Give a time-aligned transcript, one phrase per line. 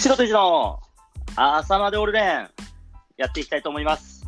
[0.00, 0.80] 白とじの
[1.36, 2.48] 朝までオールデン
[3.18, 4.24] やっていきたいと思います。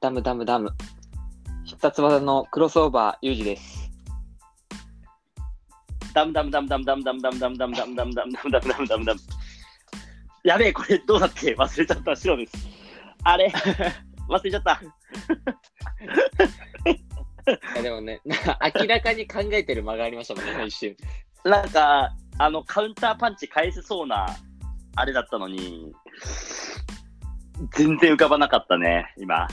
[0.00, 0.70] ダムダムダム。
[1.64, 3.90] 必殺技のクロスオーバー、ユージです。
[6.14, 9.20] ダムダムダムダムダムダムダムダムダムダムダムダムダムダムダムダムダム。
[10.44, 12.52] やべえ、これどうだっけ忘れちゃった、白です。
[13.24, 13.52] あれ
[14.28, 14.80] 忘れちゃった。
[17.50, 20.96] いやでもね、明らかに考えてる間がありましたもんね、一瞬。
[21.44, 24.26] なんか、あの、カウンターパンチ返せそうな、
[24.96, 25.92] あれだったのに、
[27.76, 29.46] 全然浮かばなかったね、今。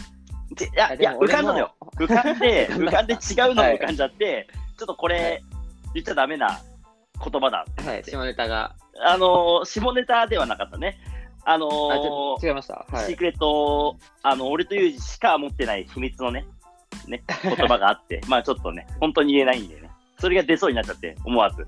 [0.55, 1.75] でいや、いや、浮かんだのよ。
[1.97, 5.43] 浮かんで、 浮かんで違うのも浮かんじゃって、ちょっとこれ、
[5.93, 6.61] 言っちゃダメな
[7.21, 7.65] 言葉だ。
[7.85, 8.73] はい、下ネタが。
[9.05, 10.97] あのー下ネタではなかったね。
[11.43, 12.85] あのあ、ー違いました。
[12.89, 13.05] はい。
[13.07, 16.45] シークレット、あの、俺とユージしか持ってない秘密のね、
[17.05, 19.91] ね、言葉があって、 まあちょっとね、本当に言えないんでね。
[20.19, 21.67] それが出そうになっちゃって、思わず。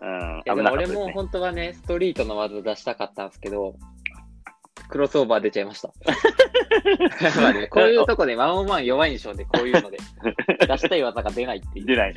[0.00, 1.12] うん、いや危でも俺も。
[1.12, 3.74] 本当はね、ストリートの技出したかったんですけど、
[4.88, 5.92] クロスオーバー出ちゃいました。
[7.40, 9.98] まあね、こういうとこでワンオンワン弱いんでしょうね、こういうので。
[10.66, 11.86] 出したい技が出ないっていう。
[11.86, 12.14] 出ない。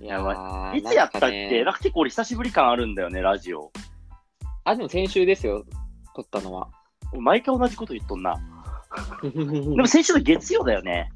[0.00, 1.26] いやーいつやったっけ？
[1.26, 3.70] なんかねなんか結構俺久しぶり感あるんだよね、ラジオ。
[4.64, 5.64] あ、でも先週ですよ、
[6.16, 6.68] 撮ったのは。
[7.12, 8.40] 毎回同じこと言っとんな。
[9.22, 11.10] でも先週の月曜だよね。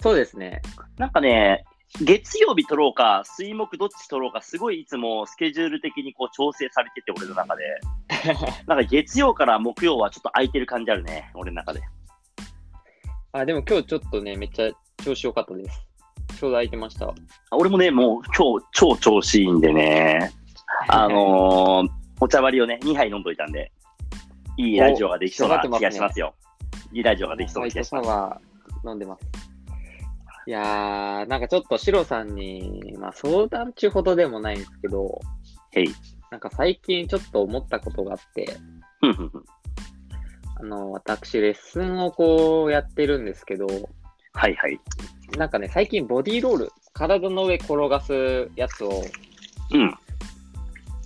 [0.00, 0.62] そうですね。
[0.96, 1.64] なんかね、
[2.00, 7.64] 月曜日撮ろうか、水木どっち撮ろうか、すごいいつもスケジュール的にこう調整されてて、俺の中で。
[8.66, 11.80] なんか月曜から木曜はちょっと空いてる感じあるね、俺の中で。
[13.32, 14.70] あ、でも今日ちょっとね、めっちゃ
[15.02, 15.86] 調子良かったです。
[16.38, 17.12] ちょうど空いてました。
[17.50, 20.30] 俺もね、もう今日超調子いいんでね、
[20.88, 21.88] あのー、
[22.20, 23.72] お茶割りをね、2杯飲んどいたんで、
[24.56, 26.34] いいラジオができそうな気がしますよ。
[26.92, 28.86] いいラジオができそうな気がします。
[28.86, 29.37] 飲んでます。
[30.48, 35.20] いやー、なんかちょっとシロさんに、まあ相談中ほどでもないんですけど、
[35.72, 35.88] へい。
[36.30, 38.56] なんか最近ちょっと思ったことがあって、
[39.02, 39.44] ふんふんふん
[40.58, 43.66] あの、私レッスンをこうやってるんですけど、
[44.32, 44.80] はいはい。
[45.36, 49.02] なんかね、最近ボディーロール、体の上転がすやつを、
[49.72, 49.94] うん。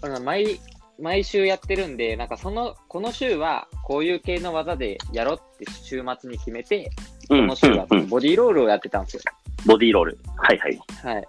[0.02, 0.60] あの毎、
[1.00, 7.11] 毎週やってるんで、なんかその、この週はこういう系の技でやろうって週末に決めて、うん。
[7.40, 9.22] この週はボディーロールをやってたんですよ。
[9.66, 10.18] ボディーロール。
[10.36, 10.80] はいはい。
[11.02, 11.28] はい。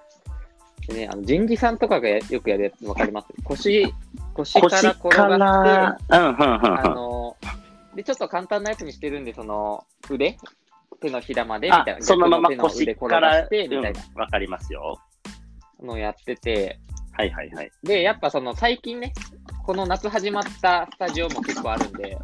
[0.88, 3.28] でね、あの、人事さんとかがやよくやるやつわかります？
[3.44, 3.94] 腰、
[4.34, 6.84] 腰から腰転かがらって、、うん、ふんふんあ。
[6.90, 7.38] の、
[7.96, 10.38] で、ちょっと簡単なやつにしてるんで、その、腕？
[11.00, 11.96] 手のひらまで、みたいな。
[11.96, 15.00] あそのまま腰から、転がして、みたいなうんわかりますよ。
[15.82, 16.80] のをやってて、
[17.12, 17.72] はいはいはい。
[17.84, 19.14] で、やっぱその、最近ね、
[19.66, 22.18] この夏始まったスタジオも結構あるんで、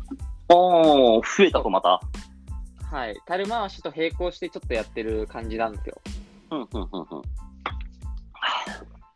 [0.49, 2.01] おー、増えたとまた。
[2.91, 3.17] はい。
[3.25, 6.01] 樽回しと並行してちょっとやってる感じなんですよ。
[6.51, 7.21] うん、ふんふんふん。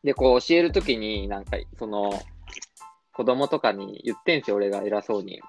[0.03, 2.11] で、こう教えるときに、なんか、その、
[3.13, 5.41] 子供とかに言ってんすよ、俺が偉そうに。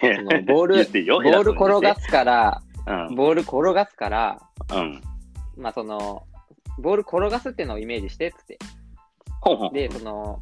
[0.00, 2.02] そのボール ボール転がす。
[2.02, 3.14] すから、うん。
[3.14, 4.40] ボール転がすから、
[4.72, 5.02] うん。
[5.56, 6.26] まあその、
[6.78, 8.58] ボール転がすってのをイメージして、つって。
[9.40, 9.72] ほんほん。
[9.72, 10.40] で、その、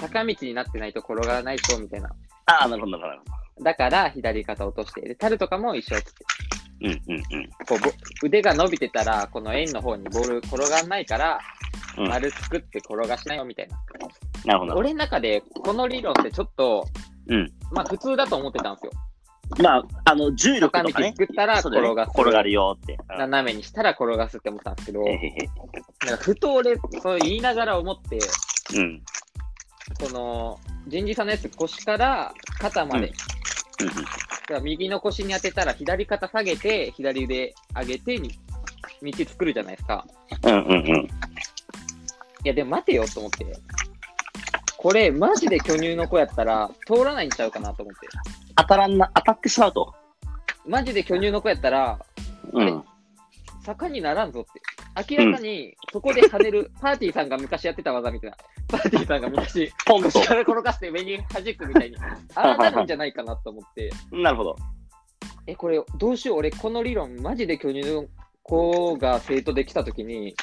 [0.00, 2.10] 坂道になってないと転がらないと、みたいな。
[2.46, 3.45] ああ、なるほど、なるほど。
[3.62, 5.00] だから、左肩落として。
[5.02, 6.24] で、タルとかも一緒、つって。
[6.82, 7.50] うんうんうん。
[7.66, 7.90] こうぼ
[8.22, 11.38] 腕が伸びてたら、この円の方にボール転がんないから、
[11.98, 13.78] うん丸作って転がしないよ、みたいな。
[14.44, 14.74] なるほど。
[14.74, 16.86] 俺の中で、この理論ってちょっと、
[17.26, 17.50] うん。
[17.72, 18.92] まあ普通だと思ってたんですよ。
[19.62, 21.14] まあ、あの、重力とかね。
[21.16, 22.10] 作ったら転がす。
[22.10, 22.98] 転がるよって。
[23.10, 25.04] うん斜めにしたら転がすって思ったんですけど。
[25.04, 28.18] なんかふと俺、そう言いながら思って、
[28.74, 29.02] うん。
[29.98, 30.58] この、
[30.88, 33.12] 人事さんのやつ腰から肩まで、うん
[33.84, 38.30] だから右の腰に当てたら左肩下げて、左腕上げてに、
[39.02, 40.06] 道作るじゃないですか。
[40.44, 40.86] うんうんうん。
[40.96, 41.08] い
[42.44, 43.46] や、でも待てよと思って。
[44.76, 48.08] これ、マジで巨乳の子やったら、通らないんちゃうかなと思って。
[48.56, 49.94] 当たらんな、当たってしまうと。
[50.66, 51.98] マジで巨乳の子やったら、
[52.52, 52.84] うん。
[53.66, 55.12] 坂にならんぞって。
[55.12, 58.36] 明らかに、そこで跳ねる、 パーティーさんが昔やってた技みたいな。
[58.68, 60.02] パーティーさんが昔、ポン。
[60.02, 61.96] から転がして上に弾くみたいに。
[62.36, 63.90] ああなるんじゃないかなと思って。
[64.12, 64.56] なるほど。
[65.48, 66.38] え、これ、どうしよう。
[66.38, 68.04] 俺、この理論、マジで巨乳の
[68.44, 70.36] 子が生徒できたときに、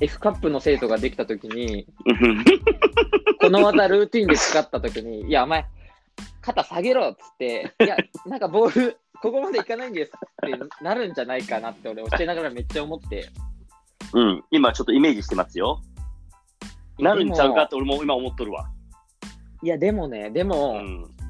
[0.00, 2.44] F カップの生徒ができたときに、う ん
[3.40, 5.66] この技ルーティンで使ったときに、いや、お前、
[6.40, 7.96] 肩下げろっつって、いや、
[8.26, 13.28] なんかボール、ここまでいかないんですってなるんじゃないかなって俺教えながらめっちゃ思って。
[14.12, 14.44] うん。
[14.50, 15.80] 今ちょっとイメージしてますよ。
[16.98, 18.70] なるんちゃうかって俺も今思っとるわ。
[19.62, 20.78] いや、でもね、でうも、ん。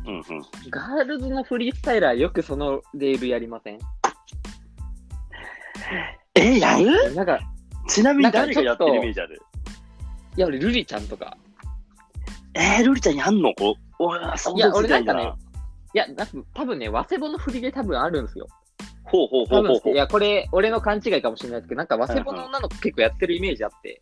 [0.07, 0.23] うんうん。
[0.71, 3.79] ガールズのフリースタイラーよくそのレールやりません？
[6.35, 7.15] え、やる？
[7.15, 7.39] なんか、
[7.89, 9.43] ちなみに誰がやってるイメージある？
[10.37, 11.37] いや、俺、ルリちゃんとか。
[12.55, 13.53] えー、ルリちゃんやんの？
[13.55, 14.77] こう、お想いや、像つ。
[14.79, 15.33] 俺なんかね、
[15.95, 18.47] いや、なんか多分ね、早稲本の振りで多分あるんですよ。
[19.05, 19.81] ほうほうほ多うほうほう。
[19.85, 23.99] 分いや、これ、俺の勘違いかもしれないですけど、なんか早稲本の女の子結構やってるイメージあって。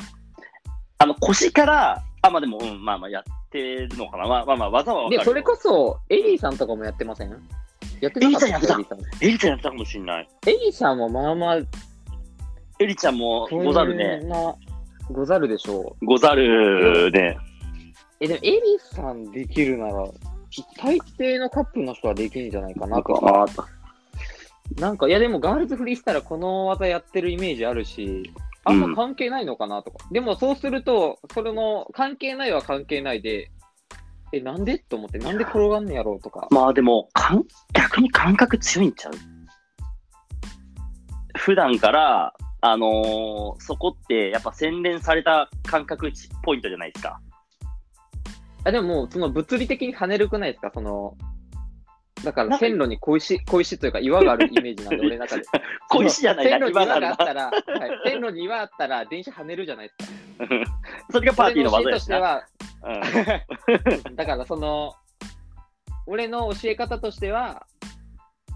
[0.99, 4.27] あの、腰から、あ、まあでも、うん、まあまあやってるのかな。
[4.27, 5.25] まあまあまあ、技はわかるで、よ。
[5.25, 7.31] それこそ、エリーさんとかもやってません？
[8.00, 8.99] やってなかったエリーさんやってたエリーさん。
[9.25, 10.29] エリちゃんやったかもしれない。
[10.47, 14.21] エリーさんもまあまあ、エリちゃんもござるね。
[14.27, 14.55] な。
[15.12, 16.06] ござるでしょう。
[16.06, 17.38] ござるね。
[18.19, 20.05] え、でもエリーさんできるなら、
[20.79, 23.29] 大抵のカップルの人はできるんじゃないかなと。
[23.29, 23.67] ああった。
[24.81, 28.31] なんか、いやでもガールズフリーしたらこの技やってるイメージあるし、
[28.64, 30.06] あんま関係ないのかなとか。
[30.11, 33.50] でもそうすると、それの関係ないは関係ないで、
[34.32, 34.79] え、なんで？
[34.79, 36.49] と思って、なんで転がんねやろうとか。
[36.50, 39.12] まあでも、かん逆に感覚強いんちゃう？
[41.37, 47.20] 普段から、あのーそこってやっぱ洗練された感覚値ポイントじゃないですか。
[48.66, 50.72] あ、でもその物理的に跳ねるくないですか？
[50.74, 51.16] その、
[52.24, 55.44] だから線路に小石、小石というか岩があるイメージなんで、 俺の中で。
[55.88, 60.16] 小石じゃないな、線路に岩今があったら、はい、線路に岩あったら電車跳ねるじゃないですか。
[61.12, 62.00] それがパーティーの技しな。
[62.00, 62.44] しては、
[64.08, 64.94] うん だからその、
[66.06, 67.66] 俺の教え方としては、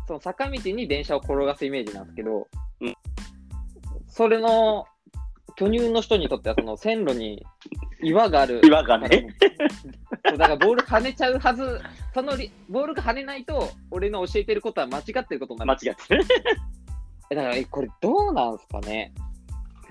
[0.08, 2.48] その坂道に電車を転がすイメージなんですけど、
[2.80, 2.94] うん
[4.08, 4.86] それの
[5.56, 7.44] 巨乳の人にとっては、その線路に
[8.02, 8.60] 岩がある。
[8.64, 9.36] 岩がね。
[10.28, 11.80] そうだからボール跳ねちゃうはず、
[12.14, 15.72] そのりボールが跳ねないと、俺の教えてることは間違ってることになる。
[15.72, 16.24] 間違ってる。
[17.30, 19.12] えだから、えこれどうなんすかね？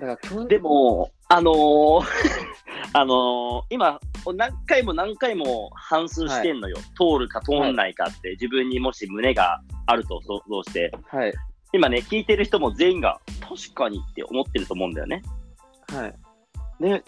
[0.00, 2.04] から巨でも、あのー
[2.92, 4.00] あのー今、
[4.34, 6.76] 何回も何回も反数してんのよ。
[6.96, 10.92] 通るか通んないかって、自分にもし胸があると想像して。
[11.06, 11.32] はい。
[11.72, 15.22] 今ね、聞いてる人も全員が、確かにって思ってると思うんだよね。
[15.92, 16.14] はい。
[16.82, 17.02] ね。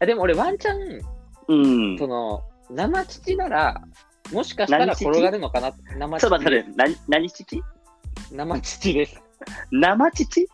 [0.00, 1.00] あでも俺ワンチャン、
[1.48, 1.56] う
[1.94, 1.96] ん。
[1.96, 3.82] ちょその、生乳なら、
[4.32, 5.72] もしかしたら転がるのかな？
[5.98, 6.68] 生っと待って乳。
[6.78, 7.62] 待って、何、何乳？
[8.32, 9.22] 生乳です。
[9.70, 10.48] 生乳？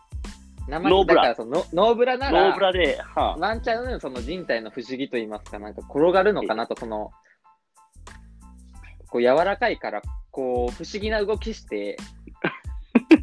[0.67, 7.11] 生ノーブラノノーブラなノら、ーブラで、はあ、ワンチャンその人体の不思議と言いますか、なんか転がるのかなと、その、
[9.09, 11.97] こう柔らかいから、こう不思議な動きして、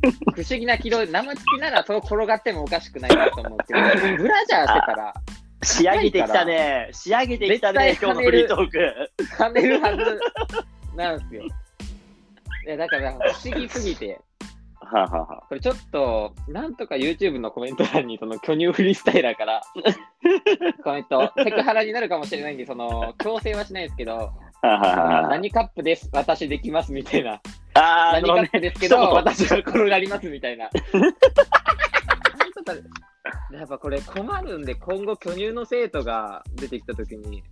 [0.35, 3.81] 不思議な軌道で、生乳ならそう転がってもおかしくないなと思うけど、
[4.17, 5.15] ブラジャーしてたら、
[5.63, 6.89] 仕上げてきたね。
[6.93, 9.11] 仕上げてきたね、今日のフリートーク。
[9.37, 10.21] 跳ねるはず
[10.97, 11.43] なんですよ。
[11.45, 14.21] いや、だから不思議すぎて、
[14.81, 19.63] はあ、はあはあ、これちょっと、なんとか YouTube のコメント欄に、その巨乳フリースタイラーから、
[20.83, 27.41] コメント、セクハラになるかもしれないんで、その、強制はしないですけど、はあはあはあ何カップです、私できますみたいな。
[27.75, 30.69] あー、何カップですけど、私は転がりますみたいな。
[33.53, 37.43] やっぱこれ困るんで、今後巨乳の生徒が出てきたときに、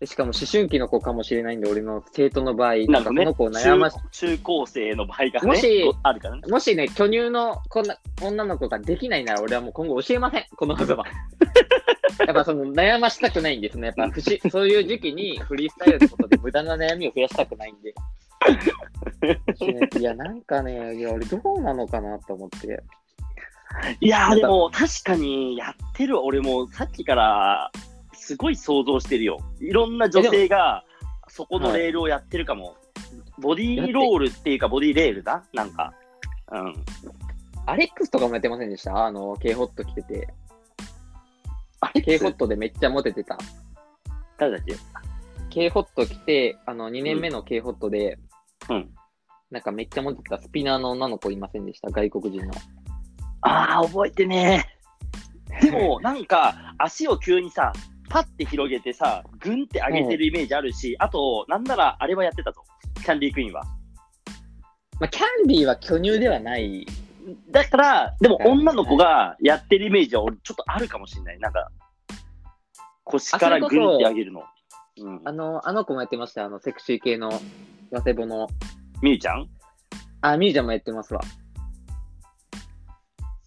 [0.00, 6.42] でしかも思春期の子かもしれないんで、俺の生徒の場合、なんかその子を悩まし中中高生の場合がね、もしあるからね。
[6.48, 11.04] もしね、巨乳のこんな女の子ができないなら、俺はもう今後教えません、この技は。
[12.26, 13.88] やっぱその悩ましたくないんですね。
[13.88, 17.94] やっぱ不思そういう時期にフリースタイルってことで無駄な悩みを増やしたくないんで。
[19.98, 22.82] いや、なんかね、いや、俺どうなのかなと思って。
[24.00, 27.72] いやーでも確かにやってる俺もさっきから
[28.12, 29.40] すごい想像してるよ。
[29.60, 30.84] いろんな女性が
[31.26, 32.76] そこのレールをやってるかも。
[33.38, 35.44] ボディーロールっていうかボディーレールだ？
[35.52, 35.92] なんか。
[36.52, 36.74] うん。
[37.66, 39.06] アレックスとかもやってませんでした？
[39.06, 40.28] あの、K ホット着てて。
[41.80, 43.36] あれ K ホットでめっちゃモテてた。
[44.38, 44.76] 誰だっけ
[45.50, 48.18] ？K ホット着て、あの、2年目の K ホットで、
[48.70, 48.90] うん。
[49.50, 51.90] なんかめっちゃモテてたスピナーの女の子いませんでした？
[51.90, 52.52] 外国人の。
[53.42, 54.66] ああ、覚えてね
[55.60, 55.66] え。
[55.66, 57.72] でも、なんか、足を急にさ、
[58.08, 62.62] パッて広げてさ、グンって上げてるイメージあるし、あと、なんならあれはやってたぞ。
[62.96, 63.62] キャンディークイーンは。
[64.98, 66.86] まあ、キャンディーは巨乳ではない。
[67.50, 71.38] だから、でもはい女の子がやってるイメージは俺ちょっとあるかもしれない。
[71.38, 71.70] なんか、
[73.04, 74.42] 腰からグンって上げるの。
[74.96, 75.20] うん。
[75.24, 76.44] あの、あの子もやってました。
[76.44, 77.30] あの、セクシー系の、
[77.90, 78.48] ワセボの。
[79.02, 79.48] みゆちゃん？
[80.22, 81.20] あ、ミュージャンもやってますわ。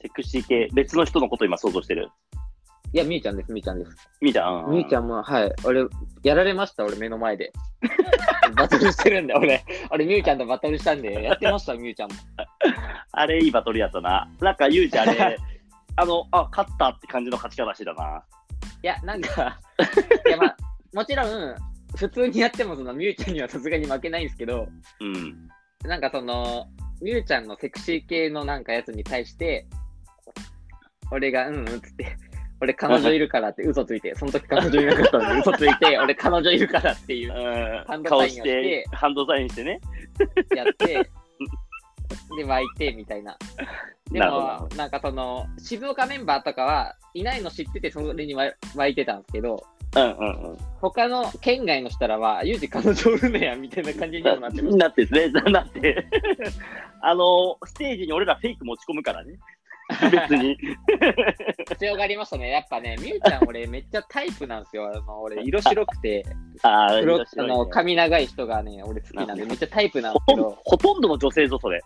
[0.01, 2.09] セクシー系、別の人のこと今想像してる？
[2.93, 3.91] いや、ミューちゃんです、ミューちゃんです。
[4.21, 4.69] みゆちゃん？
[4.71, 5.53] ミューちゃんも、はい。
[5.65, 5.85] 俺、
[6.23, 7.51] やられました、俺、目の前で。
[8.55, 9.65] バトルしてるんで、俺。
[9.91, 12.15] 俺、ミューちゃんとバトルしたんで、やってました、ミューちゃんも。
[13.11, 14.29] あれいいバトルやったな。
[14.39, 15.37] なんかゆうちゃんあれ、
[15.97, 18.23] あの、あ、勝ったって感じの勝ち方してたな。
[18.83, 19.59] いや、なんか、
[20.25, 20.55] いや、まあ、
[20.93, 21.55] もちろん、
[21.95, 24.67] 普通にやっても、その、ミューちゃんにはさすがに負けないんですけど、
[24.99, 25.49] うん。
[25.83, 26.67] なんかその、
[27.01, 29.65] ミューちゃんのセクシー系のなんかやつに対して、
[31.11, 32.17] 俺が、うんうんっつって、
[32.59, 39.79] 俺彼女いるからって嘘ついて、その時彼女いなかったのに 嘘ついて、俺彼女いるからっていううんハンドサインを顔してハンドサインしてね。
[40.55, 41.09] やって、
[42.37, 43.37] で、湧いてみたいな。
[44.11, 49.63] でも、なんかその、静岡メンバーとかはいないの知ってて、それに湧いてたんですけど、
[49.95, 50.57] うんうんうん。
[50.81, 54.77] 他の県外の人らは、ユージ彼女おるねや、みたいな感じにもなってます。
[54.77, 56.05] なってですね、 なって。
[57.01, 59.35] あの、ステージに俺らフェイク持ち込むからね。
[60.11, 60.57] 別に。
[61.79, 62.49] 強がりましたね。
[62.49, 64.91] やっぱね、みゆちゃん俺めっちゃタイプなんですよ。
[64.93, 66.25] あの俺、色白くて、
[66.63, 71.81] ああ、黒ねの髪長い人がね、俺好きなんで、めっちゃタイプなんでほとんどすけど、ほとんどの女性ぞ、それ。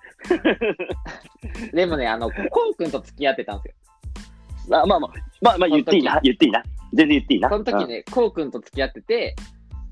[1.73, 4.81] でもね、あの、コウ君と付き合ってたんですよ。
[4.81, 6.63] あまあまあ、まあまあ言っていいな、言っていいな。
[6.93, 7.49] 全然言っていいな。
[7.49, 9.35] その時ね、コウ君と付き合ってて、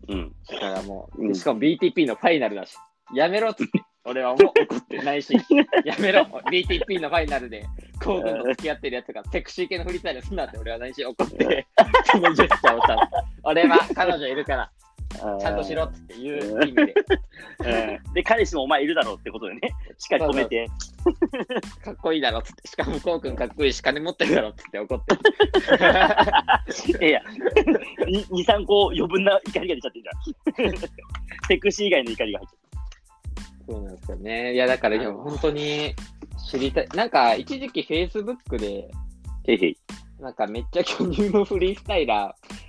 [0.07, 0.35] うん。
[0.49, 1.35] だからもう、うん。
[1.35, 2.75] しかも BTP のファイナルだし、
[3.13, 5.33] やめろっつって、 俺はもう怒ってないし、
[5.85, 7.65] やめろ、BTP のファイナルで、
[8.03, 11.67] コウ君と付き合ってるやつがセクシー系のフリースタイルすんなって俺はないし怒って、
[12.05, 13.01] そのジェスチャーをしたの。
[13.43, 14.78] 俺は彼女いるから、うん
[15.09, 16.93] ちゃんとしろっつっていう意味で、
[18.03, 19.61] うんで、彼氏もお前いるだろうってことでね、
[19.97, 20.67] しっかり止めて。
[21.83, 25.15] かっこいいだろっつって、しかもコウ君かっこいいし、金持ってるだろっつって怒って。
[26.99, 27.21] いやいや、
[28.05, 29.99] 2、3個余分な怒りが出ちゃって
[30.61, 30.89] るじゃん。
[31.47, 32.59] セクシー以外の怒りが入っちゃっ
[33.69, 34.53] そうなんですよね。
[34.53, 35.93] いや、だから、いや本当に
[36.49, 36.87] 知りたい。
[36.95, 38.89] なんか、一時期 Facebook で、
[39.43, 39.53] て。
[39.53, 39.77] へいへい。
[40.19, 42.68] なんかめっちゃ巨乳のフリースタイラー、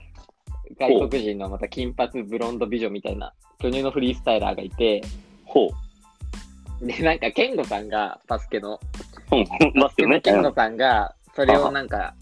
[0.78, 5.02] 外国人のまた金髪ブロンド美女みたいな巨乳のフリースタイラーがいて、
[5.44, 5.68] ほ
[6.82, 6.86] う。
[6.86, 8.80] で、なんか、ケンゴさんが、バスケの、
[9.32, 10.20] うん、ますよね。
[10.20, 12.14] ケンゴさんが、それをなんか、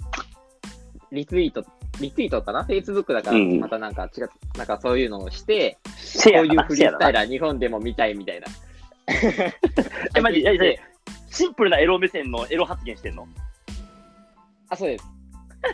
[1.12, 1.64] リツイート、
[2.00, 8.46] リツイートかな ?Facebook だから、うんまたなんか違う、なんかそういうのをして、シェアかなこういうフリースタイララー日本でも見たいみたいな。
[10.16, 10.80] え、マジ、 え、え
[11.30, 13.28] シンプルなエロ目線のエロ発言してんの？
[14.70, 15.04] あ、そうです。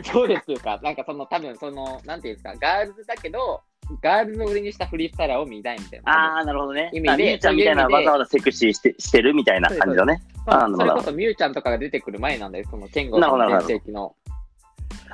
[0.03, 3.61] そうですっていうか、なんかその多分その、なんていうんですか、ガールズだけど、
[4.01, 6.11] ガールズを売りにしたフリースタイラーを見たいみたいな。
[6.11, 6.89] ああ、なるほどね。
[6.93, 10.21] 意味であみゆちゃんみたいなわざわざセクシーしてしてるみたいな感じだね。
[10.45, 14.15] まあそれこそミュウちゃんとかが出てくる前なんだよ、そのケンゴの全盛期の。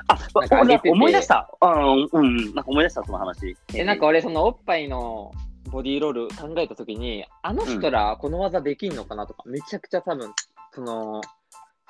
[0.08, 0.18] あ、
[0.50, 1.50] なんか思い出した。
[1.60, 3.56] うん、うん、なんか思い出した、その話。
[3.74, 5.32] え、なんか俺、そのおっぱいの
[5.70, 10.32] ボディーロール考えたときに、あの人らこの技できんのかなとか、めちゃくちゃ多分、
[10.74, 11.20] その、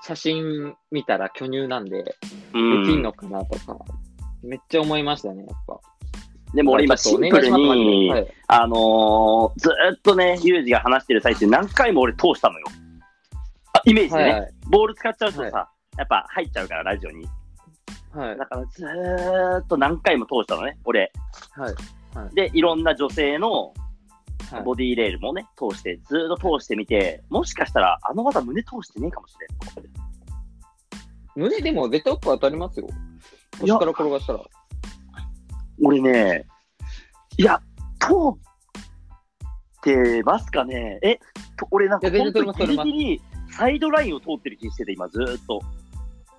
[0.02, 2.16] 写真見たら巨乳なんで、で
[2.54, 3.78] うん、きんのかなとか、
[4.42, 5.80] めっちゃ思いましたね、やっぱ。
[6.54, 12.66] でも俺今シンプルに、はい、あのー、ずーっとね、ユージが話してる最中何回も俺通したのよ。
[13.74, 15.68] あイメージでね、はいはいボール使っちゃうとさ、は
[15.98, 17.26] やっぱ入っちゃうから、ラジオに。
[18.12, 18.38] はい。
[18.38, 21.12] だからずーっと何回も通したのね、俺。
[21.52, 21.70] は
[22.30, 22.34] い。
[22.34, 23.72] で、いろんな女性の
[24.50, 29.50] はいボディーレールもね、通して、ずーっと通してみて、もしかしたらあの技胸通してねえかもしれん。
[31.34, 32.88] 胸でも絶対おっぱい当たりますよ。
[33.60, 34.40] 腰から転がしたら。
[35.82, 36.46] 俺ね、
[37.38, 37.60] いや、
[37.98, 38.38] 通っ
[39.82, 41.18] てますかねえ、
[41.56, 45.60] と俺なんか本当にギリギリサイドラインを通ってる気してて、今ずーっと。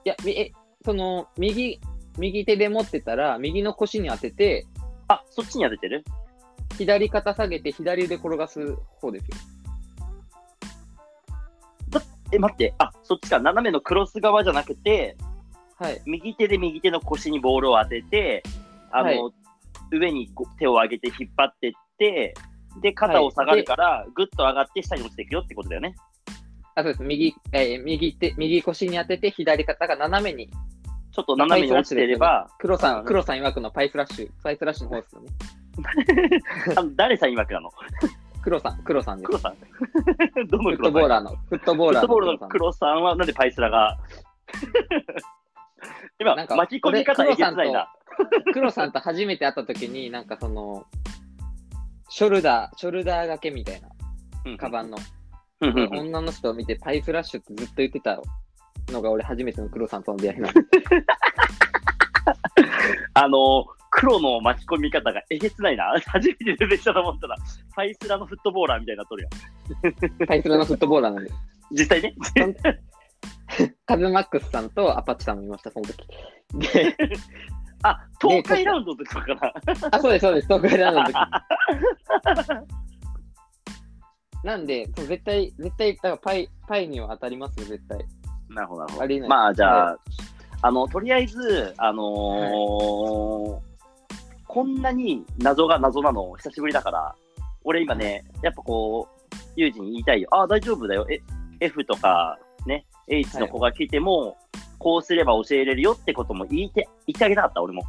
[0.05, 0.51] いや、みえ、
[0.85, 1.79] その、右、
[2.17, 4.67] 右手で持ってたら、右の腰に当てて、
[5.07, 6.03] あ、そっちに当ててる？
[6.77, 9.37] 左肩下げて、左腕転がす方ですよ。
[12.33, 15.15] え、待って、あ、そっちか、斜めのクロス側じゃなくて、
[15.77, 16.01] はい。
[16.05, 18.43] 右手で右手の腰にボールを当てて、
[18.91, 19.33] あの、はい
[19.91, 20.27] 上に
[20.57, 22.33] 手を上げて引っ張ってって、
[22.81, 25.95] で、肩を下がるから、ぐっと上がって下に落ちていくよってことだよね。
[26.73, 27.03] あ、そうです。
[27.03, 30.49] 右、えー右手、右腰に当てて、左肩が斜めに。
[31.11, 35.29] ちょっと斜めに落ちてれば、黒さ、うんん黒さん曰くのパイフラッシュ、パイフラッシュの方ですよね。
[36.77, 37.71] あの誰さん曰くなの？
[38.41, 39.27] 黒さん、黒さんです。
[39.27, 39.55] 黒さん
[40.47, 40.91] どのフッ黒さん？
[40.91, 43.97] トボーラーの、フットボーラーフットボールの黒黒さんはなんでパイスラが？
[46.19, 47.91] 今なんか巻き込み方えげつないな。
[48.53, 50.85] 黒さんと初めて会った時に、なんかその、
[52.09, 53.89] ショルダー、ショルダー掛けみたいな、
[54.45, 54.97] うんカバンの。
[55.61, 58.19] うんうんうん女の人を見て、パイフラッシュってずっと言ってた
[58.89, 60.61] のが俺初めての黒さんとの出会いなんで。
[63.13, 63.65] あの、
[63.95, 65.93] 黒の巻き込み方がえげつないな。
[66.07, 67.35] 初めて出てきたと思ったら、
[67.75, 69.29] パイスラのフットボーラーみたいになっとるや
[70.23, 70.27] ん。
[70.27, 71.31] パイフラのフットボーラーなんで。
[71.71, 72.15] 実際ね。
[73.85, 76.07] カズマックスさんとアパッチさんもいました、その時。
[76.73, 76.97] で、
[77.83, 79.53] あ、東海ラウンドの時とかかな。
[79.91, 81.15] あ、そうです、そうです、東海ラウンドの時。
[84.43, 87.99] なんで、そう絶対、絶対、だからパイ、パイには当たりますよ、絶対。
[88.49, 89.27] なるほど、なるほど。
[89.27, 89.97] まあ、じゃあ、は
[90.63, 93.72] あの、とりあえず、あのー
[94.53, 97.15] こんなに謎が謎なの久しぶりだから、
[97.63, 100.29] 俺今ね、やっぱこう、ユージに言いたいよ。
[100.31, 101.07] あ、大丈夫だよ。
[101.09, 101.19] え、
[101.59, 104.37] F とか、ね、H の子が来ても、
[104.77, 107.81] こうすれば教えれるよってことも言いて、言ってあげたかった、俺も。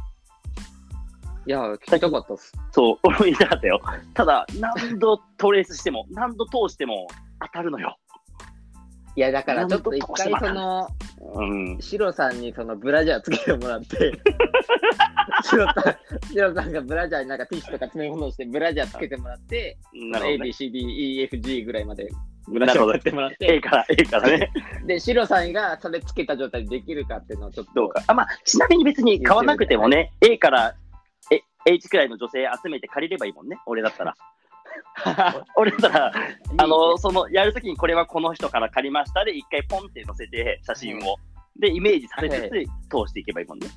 [1.45, 2.51] いや、聞きたかったっす。
[2.71, 3.79] そう、 俺も言いたかったよ。
[4.15, 7.05] ただ、何度トレースしても、何度通しても
[7.41, 7.95] 当たるのよ。
[9.15, 10.87] いや、だからちょっと一回その、
[11.35, 11.77] うん。
[11.79, 14.11] シロさんにそのブラジャーつけてもらって、
[15.43, 19.77] シロさん、シロさんがブラジャーになんかティッシュとか詰め物してブラジャーつけてもらって、
[20.11, 20.53] なるほど、A, ね B,。
[20.53, 22.09] C, D, E, F, G ぐらいまで
[22.47, 24.51] ブラジャーをやってもらっ A て、から、A からね。
[24.85, 28.03] で、シロさんがそれつけた状態でできるかっていうのをちょっと、どうか。
[28.07, 30.75] あ、まあ、ちなみに別に買わなくてもね、A から
[31.31, 34.13] え H くらいの女性集めて借りればいいもんね、俺だったら。
[35.55, 36.13] 俺だったら、
[36.57, 41.17] あの、その、やるときにこれはこの人から借りましたで、一回ポンって載せて、写真を。
[41.59, 43.67] で、イメージされつつ、通していけばいいもんね。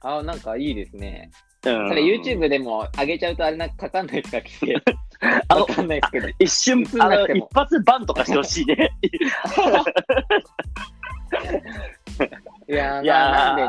[0.00, 1.30] あ、なんかいいですね。
[1.64, 1.88] うん。
[1.88, 4.74] それ YouTube でも上げちゃうとあれなんかかかんないですか、規制。
[5.48, 6.28] あのわかんないですけど。
[6.38, 8.90] 一瞬あの、一発バンとかしてほしいね。
[12.68, 13.62] いやー、いまあ、なんで、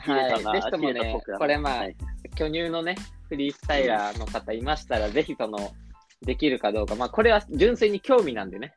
[0.00, 0.60] はい。
[0.60, 1.96] ぜひともねこれまあはい、
[2.34, 2.96] 巨乳のね、
[3.28, 5.72] フリースタイラーの方いましたら、ぜひその、
[6.22, 6.94] できるかどうか。
[6.94, 8.74] まあ、これは純粋に興味なんでね。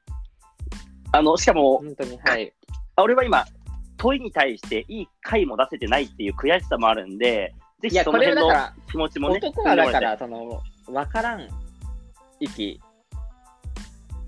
[1.12, 2.54] あの、しかも、本当に、はい。
[2.98, 3.46] 俺は今、
[3.98, 8.50] 問いに対していい回も出せてないっていう悔しさもあるんで、ぜひそこの辺の
[8.90, 9.40] 気持ちもら、ね。
[9.48, 10.62] 男はだから、その、
[10.92, 11.48] わからん
[12.40, 12.80] 息。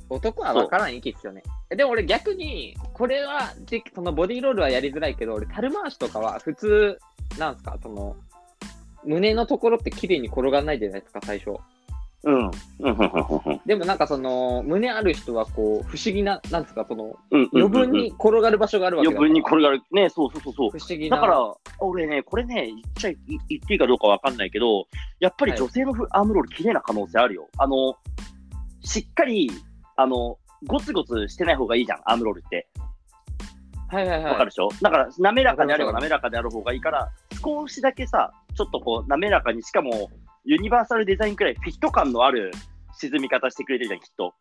[0.10, 1.44] 男はわからん息ですよね。
[1.70, 7.00] でも俺逆に、これは、でそのボディーロールはやりづらいけど、俺、樽回しとかは普通、
[7.38, 8.16] なんすか、その、
[9.06, 11.60] 胸のところって綺麗に転がらないじゃないですか、最初。
[12.24, 12.51] うん。
[13.65, 17.50] でもなんかその、胸ある人はこう、不思議な、なんですか、その、うん。
[17.53, 19.82] 余分に転がる場所があるわけだ余分に転がる。
[19.91, 20.70] ね、そうそうそうそう。
[20.72, 21.15] 不思議な。
[21.15, 24.88] だから、俺ね、これね、言っちゃい言っていいかどうかわかんないけど、
[25.22, 27.48] やっぱり女性のフアームロール綺麗な可能性あるよ。
[27.58, 27.96] あの、
[28.82, 29.50] しっかり、
[29.96, 30.38] あの、
[30.68, 32.68] ゴツゴツしてない方がいいじゃん、アームロールって。
[33.89, 34.32] はいはいはい。
[34.32, 34.69] わかるでしょ？
[34.82, 37.12] だから、滑らかであれば滑らかである方がいいから、
[37.43, 40.10] 少しだけさ、ちょっとこう、滑らかに、しかも、
[40.45, 42.52] ユニバーサルデザインくらいフィット感のある
[42.93, 44.34] 沈み方してくれてるじゃん、きっと。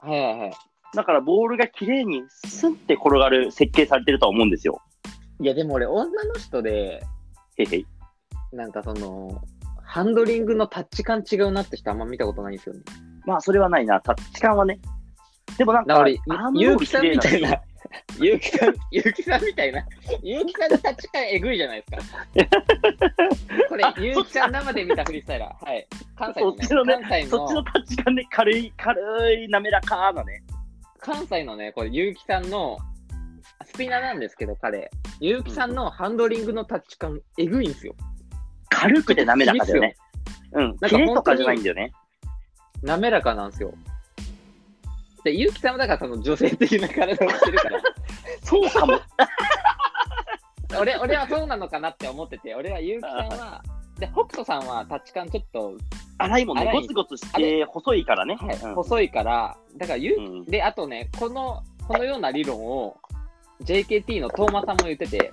[0.00, 0.52] はいはいはい。
[0.94, 4.80] だから、ボールが綺麗にスンって転がる設計されてるとは思うんですよ。
[5.40, 7.02] いや、でも俺、女の人で、
[7.56, 7.86] へいへい。
[8.52, 9.40] なんかその、
[9.84, 12.82] ハンドリングのタッチ感違うなって人あんま見たことないんですよね。
[13.24, 14.00] まあ、それはないな。
[14.00, 14.80] タッチ感はね。
[15.56, 17.60] でもなんか、だからアー、ムロールゆうきさんみたいな、
[18.20, 19.84] ゆうきさん、ゆうきさんみたいな、
[20.22, 22.26] ゆうきさんのタッチ感えぐいじゃないですか。
[23.68, 25.64] これあ、ゆうきさん生で見たフリースタイラー。
[25.64, 25.86] はい。
[26.16, 30.42] 関西のね、そっちのね関西そっちのの、タッチ感ね、軽い、軽い、滑らかなね。
[31.00, 32.78] 関西のね、これ、ゆうきさんの、
[33.64, 37.94] スピナーなんですけど、彼、ゆうきさんのハンドリングのタッチ感、えぐいんですよ。
[38.70, 39.96] 軽くて滑らかだよね。
[40.52, 40.78] うん。
[40.78, 41.92] か綺麗とかじゃないんだよね。
[42.82, 43.74] 滑らかなんですよ。
[45.28, 47.80] で、ゆうきさんはだからその女性的な体をしてるから、
[48.42, 48.98] そうかも。
[50.80, 53.62] 俺俺はそうなのかなって思ってて、俺はゆうきさんは、
[53.98, 55.74] で、北斗さんはタッチ感ちょっと、
[56.18, 56.66] 粗いもんね。
[56.66, 58.36] 粗いゴツゴツして細いからね。
[58.36, 62.96] はいうん細いから、だからゆう、うんで、あとね、この、このような理論を
[63.62, 65.32] JKT のトーマさんも言ってて、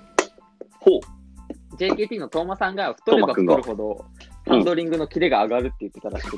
[0.80, 1.76] ほう。
[1.76, 6.38] JKT のトーマさんが太れば太るほど、うんハンドリングのキレが上がるって言ってたらしく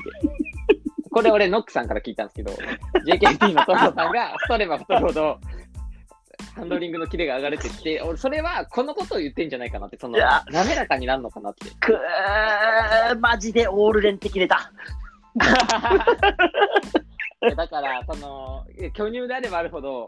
[1.18, 2.52] これ俺、ノックさんから聞いたんですけど、
[3.04, 5.40] JKT のトーマさんが 太れば太るほど、
[6.54, 11.70] ハンドリングのキレが上がるって言って、俺、それはこのことを言ってんじゃないかなって、その、いや滑らかになるのかなって。
[11.80, 14.72] くー、マジでオールレン的ネタ。
[17.56, 20.06] だから、その、巨乳であればあるほど、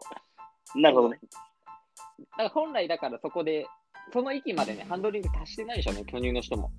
[0.76, 1.18] なるほどね。
[2.30, 3.66] だから本来だからそこで、
[4.12, 6.70] その域までね、ハンドリング達してないでしょうね、巨乳の人も。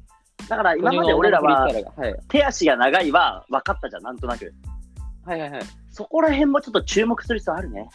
[0.49, 1.67] だから今まで俺らは
[2.27, 4.53] 手足が長いは分かったじゃん、なんとなく。
[5.25, 5.67] はい、はいはいはい。
[5.91, 7.89] そこら辺もちょっと注目する必要あるね。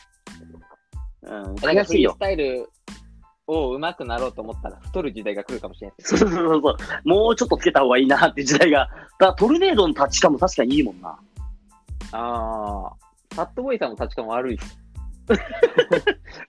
[1.22, 2.18] うん、悔しいよス。
[2.18, 2.68] タイル
[3.46, 5.96] を上手くなろうと思ったら太る時代が来るかもしれない。
[5.98, 6.76] そうそうそうそう。
[7.04, 8.86] もうちょっとつけた方がいいなって時代が。
[8.86, 11.18] だからトルネードのタッチ感も確かにいいもんな。
[12.12, 12.92] ああ。
[13.34, 14.78] ファットボーイさんも立ち感悪いです。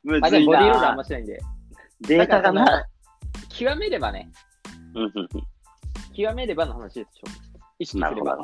[0.03, 1.39] むあ、でずいもボディーロールあんなましないんで。
[2.01, 2.87] データがな。
[3.49, 4.29] 極めればね、
[4.93, 5.47] うんうんうん
[6.17, 7.31] 極めればの話ですよ。
[7.77, 8.37] 意識すれば。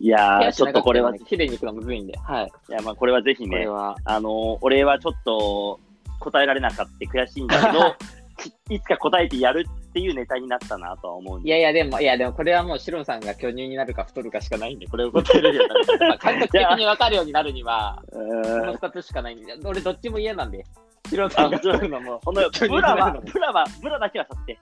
[0.00, 2.16] いやー、ちょっとこれは、い綺麗にいくのむずいんで。
[2.18, 2.52] はい。
[2.72, 3.66] や、まあこれはぜひね。
[3.66, 5.78] あのー俺はちょっと
[6.20, 7.94] 答えられなかった悔しいんだけど、
[8.68, 11.48] きいつか答えてやるっていうネタになったなとは思うんで。
[11.48, 16.08] いやいや、でも、いや、でもこれはもう、シロンさんが巨乳になるか太るかしかないんで、これを答えれるようになる。
[16.08, 20.64] まあ、感覚的に分かるようになるには、う このーん2つしかないんで、俺どっちも嫌なんで、
[21.08, 24.58] シロンさんが太るのも、この巨乳ブラはブラは、ブラだけはさせて。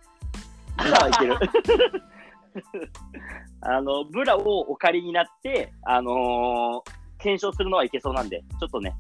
[0.79, 1.37] ブラはいける。
[3.63, 8.95] あの、ブラをお借りになって、あのー検証するのはいけそうなんで、ちょっとね。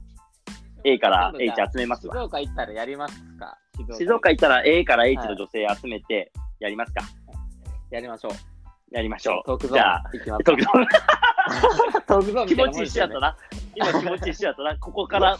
[0.85, 2.15] A から H あ集めますわ。
[2.15, 3.59] 静岡行ったらやりますか？
[3.99, 7.03] 静岡行ったら A から H はいの女性集めてやりますか。
[7.91, 8.33] やりましょう。
[8.91, 9.47] やりましょう。
[9.47, 10.87] トークゾじゃあ、ーン行きますトークゾーン
[12.07, 13.37] トークゾーン気持ち一緒やったな。
[13.75, 14.79] 今気持ち一緒やったな。
[14.79, 15.37] ここから、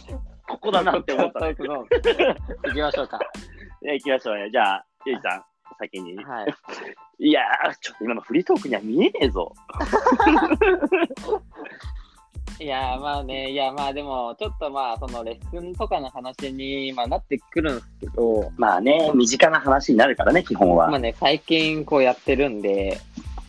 [0.47, 1.55] ここだなって思ったね。
[1.55, 1.87] トークゾーン
[2.67, 3.19] 行きましょうか。
[3.81, 4.51] じゃあ行きましょうね。
[4.51, 5.43] じゃあ、ゆいさん、
[5.79, 6.15] 先に。
[6.23, 6.55] はい。
[7.19, 9.53] いやー、ちょっと今のフリートークには見えねえぞ。
[12.59, 20.89] いやーまあね、いやまあでも、ちょっとまあ、そのレッスンとかの話に、まあ、なってくるんですけど、まあね、身近な話になるからね、基本は。
[20.89, 22.99] まあね、最近こうやってるんで、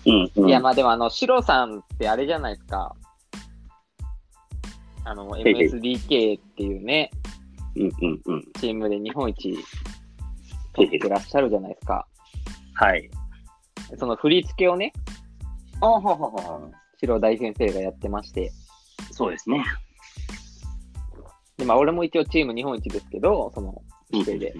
[0.05, 0.49] うん、うん。
[0.49, 2.95] いやまあでもあの、シロさんってあれじゃないですか。
[5.05, 7.11] あの、MSDK っていうね、
[7.77, 8.45] うん、うん、うん。
[8.61, 9.59] チームで日本一
[10.81, 12.07] へい取ってらっしゃるじゃないですか。
[12.75, 13.11] はい。
[13.99, 14.93] その振り付けをね、
[15.81, 16.71] あははは。
[17.01, 18.53] シロ大先生がやってまして、
[19.13, 19.65] そうですね。
[21.57, 24.55] で、まあ俺も一応チーム日本一ですけど、その、うん 一人で、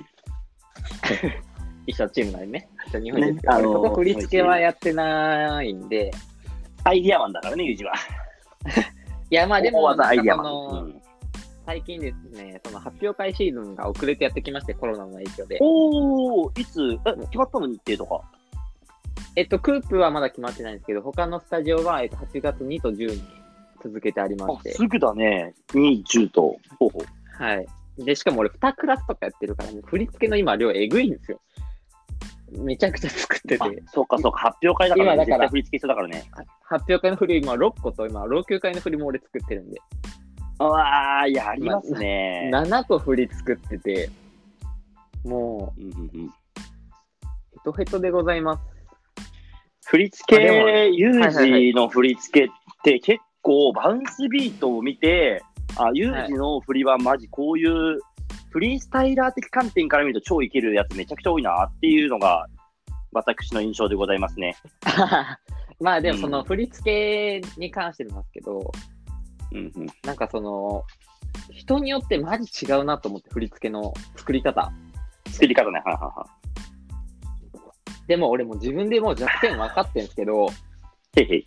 [1.87, 6.11] 一緒チームなんでね、一緒日本一ですけど、ねあのー俺そこ振り付けはやってないんで、
[6.85, 7.93] アイディアマンだからね、ユージは。
[9.31, 11.03] いやまあでも、アイディアマン。
[11.69, 15.59] うん最近ですね、その発表会シーズンが遅れてやってきまして、コロナの影響で。
[15.61, 18.23] おー、いつ、え、決まったの日程とか？
[19.37, 23.23] えっと、クープはまだ決まってないんですけど、他のスタジオは、えっと、8月2と10に
[23.83, 25.55] 続けてありまあし、て、すぐだね。
[25.69, 26.57] 2、10と。
[26.79, 27.43] ほうほう。
[27.43, 27.67] はい。
[27.99, 31.39] で、しかも俺2クラスとかやってるから、もう振り付けの今量えぐいんですよ。
[32.51, 36.25] めちゃくちゃ作ってあて、そうかそうか、発表会だから、ね、今だから振り付け一緒だからね。
[36.63, 39.79] 発表会の振り今6個と、今、老朽会の振りも俺作ってるんで、
[40.59, 42.51] あー、やりますね。
[42.53, 44.11] 7個振り作ってて、
[45.25, 46.31] もうんうんうんう、
[47.53, 48.63] ヘトヘトでございます。
[49.87, 52.49] 振り付け、ユージの振り付けっ
[52.83, 55.43] て結構バウンスビートを見て、
[55.77, 58.01] あ、ユージの振りはマジこういう
[58.51, 62.47] フリースタイラー的観点から見ると超いけるやつめちゃくちゃ多いなっていうのが
[63.13, 64.57] 私の印象でございますね。
[65.81, 68.98] まあでもうんその振り付けに関してなんですけど、うん
[69.53, 69.73] うん。
[70.05, 70.85] なんかその、
[71.53, 74.73] 人によってマジ違うなと思って、振り付けの作り方。
[75.31, 75.83] 作り方ね。
[75.85, 76.39] はいはいはい。
[78.09, 80.49] でも俺も自分でもう弱点分かってるんですけど、
[81.17, 81.47] へいへい。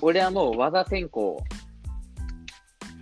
[0.00, 1.44] 俺はもう技先行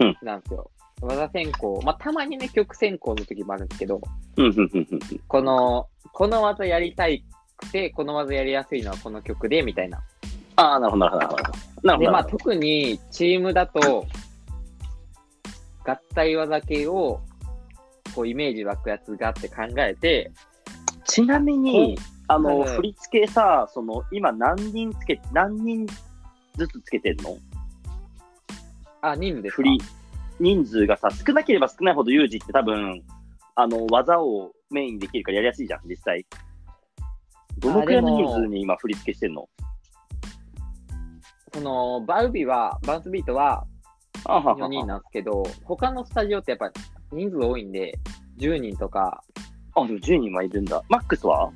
[0.01, 0.71] うんなんですよ。
[1.01, 1.81] 技先行。
[1.85, 4.01] まあたまにね、曲先行の時もあるんですけど、
[4.37, 5.01] うんうんうんうんうん。
[5.29, 7.25] この、この技やりたい
[7.57, 10.03] くて、この技やりやすいのはこの曲で、みたいな。
[10.59, 11.99] ああ、なるほどなるほどなるほど。
[11.99, 12.25] で、まあ。
[12.25, 14.07] 特にチームだと、
[15.85, 17.21] 合体技系を、
[18.13, 20.33] こうイメージ湧くやつがって考えて、
[21.07, 25.87] ちなみに、あの、振り付けさ、その、今何人つけ、何人
[26.57, 27.37] ずつつけてんの？
[29.01, 29.57] あ、人数ですか？
[29.57, 29.81] 振り、
[30.41, 33.05] 人数がさ、少なければ少ないほどユージって多分、
[33.55, 36.27] あの、技をメインにできるからやりやすいじゃん、実際。
[37.59, 39.49] どのくらいの人数に今振り付けしてんの？
[41.59, 43.67] その、バウビは、バウンスビートは
[44.25, 46.73] あはは4人なんですけど、他のスタジオってやっぱ
[47.13, 47.99] 人数多いんで、
[48.39, 49.23] 10人とか、
[49.75, 50.83] あ、でも10人はいるんだ。
[50.89, 51.51] マックスは？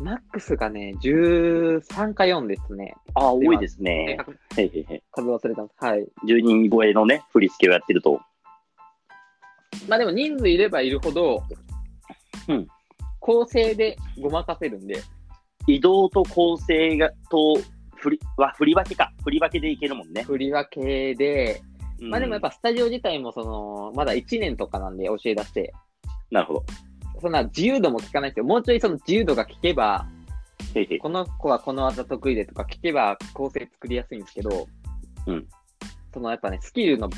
[0.00, 2.94] マックスがね、13か4ですね。
[3.14, 4.18] あ、多いです正ね。
[5.12, 5.84] 数忘れたんです。
[5.84, 6.06] はい。
[6.26, 8.20] 10人超えのね、振り付けをやってると。
[9.88, 11.42] まあでも人数いればいるほど、
[12.48, 12.66] うん
[13.22, 15.02] 構成でごまかせるんで、
[15.66, 17.58] 移動と構成が、と、
[18.00, 19.12] 振り、は、振り分けか。
[19.22, 20.22] 振り分けでいけるもんね。
[20.22, 21.62] 振り分けで、
[22.00, 25.74] うんまあでもやっぱスタジオ自体もその、まだ1年とかなんで教え出して、
[26.30, 26.64] なるほど。
[27.20, 28.44] そんな自由度も聞かないですよ。
[28.44, 30.06] もうちょいその自由度が聞けば、
[30.74, 30.98] へいへい。
[30.98, 34.66] この子はこの技得意でとか聞けば構成作りやすいんですけど、
[35.26, 35.46] うん
[36.12, 37.08] そのやっぱね、スキルの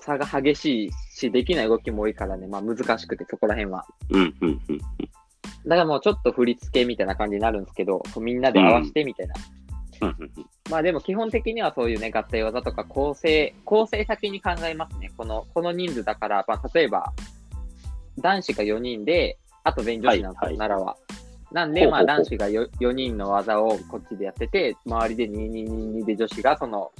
[0.00, 3.86] 差が激しいし、できない動きも多いからね、まあ難しくて、そこら辺は。
[4.10, 4.78] うん、うん、うん。
[4.78, 9.34] だからもうちょっと振り付けみたいな感じになるんですけど、みんなで合わせてみたいな。
[9.36, 9.59] うん
[10.70, 15.10] まあでも基本的にはそういうね、合体技とか構成、構成先に考えますね。
[15.16, 17.12] この、この人数だから、まあ例えば、
[18.18, 20.96] 男子が4人で、あと全員女子なんですよ、はいはい奈良は。
[21.52, 26.92] なんで、まあ男子が 4, 4人の技をこっちでやってて、周りで2222で女子がその、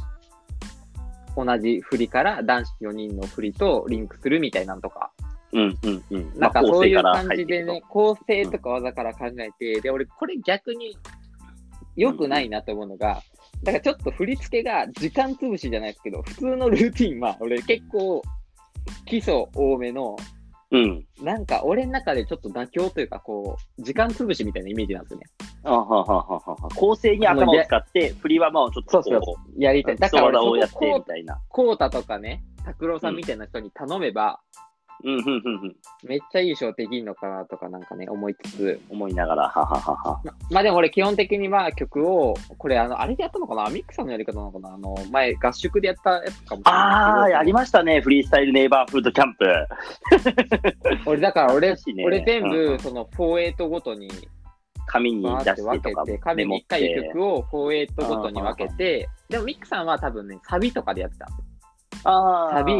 [1.37, 5.13] 同じ振りから男子4人の振りとリンクするみたいなんとか。
[5.53, 6.39] うん、うん、うん。
[6.39, 10.97] なんかそういうまあ感じでね、構成とか技から考えて、で、俺これ逆に
[11.97, 13.23] 良くないなと思うのが、
[13.63, 18.23] だからちょっと振り付けが時間潰しじゃないですけど、普通のルーティンは俺結構
[19.07, 20.17] 基礎多めの、
[20.73, 21.05] うん。
[21.21, 25.27] なんか俺の中でちょっと妥協というか、こう、時間潰しみたいなイメージなんですよね。
[25.65, 26.57] あははははは。
[26.77, 29.97] 構成に頭を使って、振りはまあちょっとこう、そうそうやりたい。
[29.97, 31.41] だから俺そこみたいな。
[31.49, 34.41] コータとかね、拓郎さんみたいな人に頼めば、
[35.03, 35.77] うん、うん、うん、うん。
[36.05, 40.21] めっちゃいいショーできるのかなとかなんかね、思いつつ、思いながら、はははは。
[40.25, 43.67] ままあでも俺基本的には曲を、これあの、あれでやったのかな？
[43.67, 44.75] アミックさんのやり方なのかな？
[44.75, 48.01] あの、前合宿でやったやつかもしれあないあ、ありましたね。
[48.01, 49.47] フリースタイルネイバーフードキャンプ。
[51.07, 54.09] 俺だから俺、ね俺全うん部その48ごとに
[54.87, 61.29] 紙に出バーって分してとかけて、紙に1回曲を48ごとに分けて、でもミックさんは多分ね、サビとかでやってた。
[62.05, 62.59] ああ。
[62.59, 62.75] サビ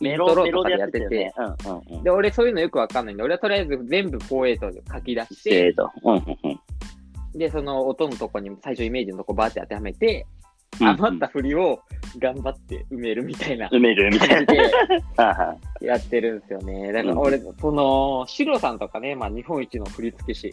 [0.00, 1.32] メロメロででやってて。
[2.02, 5.74] で、俺そういうのよくわかんないんで、俺はとりあえず全部48で書き出して。
[6.04, 6.60] うんうんうん
[7.36, 10.26] で、その音のとこに最初イメージのとこバーって当てはめて、
[10.80, 10.88] うん。
[10.88, 11.80] 余った振りを
[12.18, 15.56] 頑張って埋めるみたいな埋めるみたいな。
[15.80, 16.92] やってるんですよね。
[16.92, 20.52] だから俺、その、シロさんとかね、まあ日本一の振付師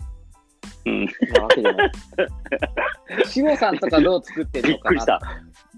[0.86, 1.06] うん。
[1.06, 1.91] なわけじゃない。
[3.27, 5.21] シロさんとかどう作ってるびのかなっくりした。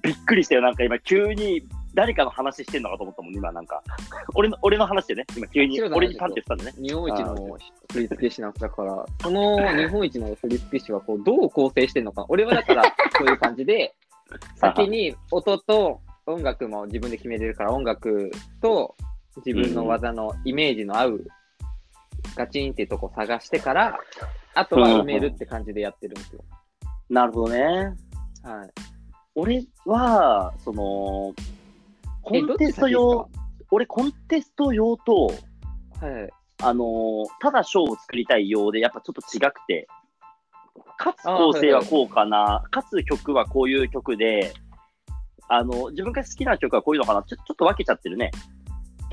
[0.03, 0.61] びっくりしたよ。
[0.61, 1.63] なんか今急に
[1.95, 3.81] 誰かの話してんのかと思ったもん、今なんか。
[4.35, 6.87] 俺の、俺の話でね、今急に俺にパンって言ったんでね。
[6.87, 7.57] 日本一の
[7.91, 12.27] 振付師なんだから、その日本一の振付師はこうどう構成してるのかな。
[12.29, 12.83] 俺はだから、
[13.17, 13.95] そういう感じで、
[14.57, 18.29] 先に音と音楽も自分で決めれるから、音楽
[18.61, 18.95] と
[19.45, 21.27] 自分の技のイメージの合う
[22.35, 23.99] ガチンっていうとこ探してから、
[24.53, 26.43] あとは埋めるって感じでやってるんですよ。
[27.09, 27.93] なるほどね。
[28.43, 28.71] はい。
[29.35, 31.33] 俺は、その、
[32.25, 33.29] コえンテスト用、
[33.71, 36.29] 俺コンテスト用と、はい。
[36.63, 39.87] あのーただショーを作りたいようで、やっぱちょっと違くて、
[40.97, 44.53] かつ構成はこうかな、かつ曲はこういう曲で、
[45.47, 48.31] あの、自分が好きな曲はこういうのかな、ちょちょっと分けちゃってるね。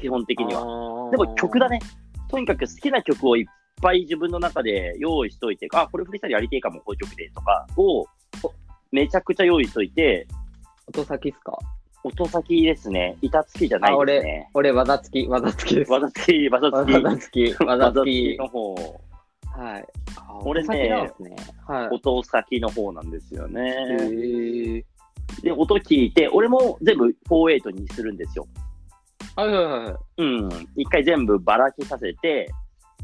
[0.01, 0.65] 基本的には。
[1.05, 1.69] はでも曲だ。
[1.69, 1.81] ね。
[2.29, 3.47] とにかく好きな曲をいっ
[3.83, 8.07] ぱい自分の中で用意しといて、あ、これフリースタイルやりてえかも、こういう曲で、とかを、
[8.91, 10.27] めちゃくちゃ用意しといて、
[10.87, 11.59] 音先っすか？
[12.05, 13.17] 音先ですね。
[13.23, 14.51] 板付きじゃないですね。
[14.55, 15.93] 俺、技付き、技付きです。
[15.93, 16.93] わざつき、わざつき。
[16.93, 18.37] 技付き、技付き。
[18.39, 18.75] の方。
[18.75, 19.87] はい。
[20.17, 21.37] あ俺ね音先なんですね。
[21.69, 21.89] はい。
[21.89, 23.63] 音先の方なんですよへね。
[24.09, 24.85] ー
[25.43, 28.47] で、音聞いて、俺も全部48にするんですよ。
[29.37, 30.23] はいはいはい。
[30.23, 30.69] うん。
[30.77, 32.51] 一回全部ばらけさせて、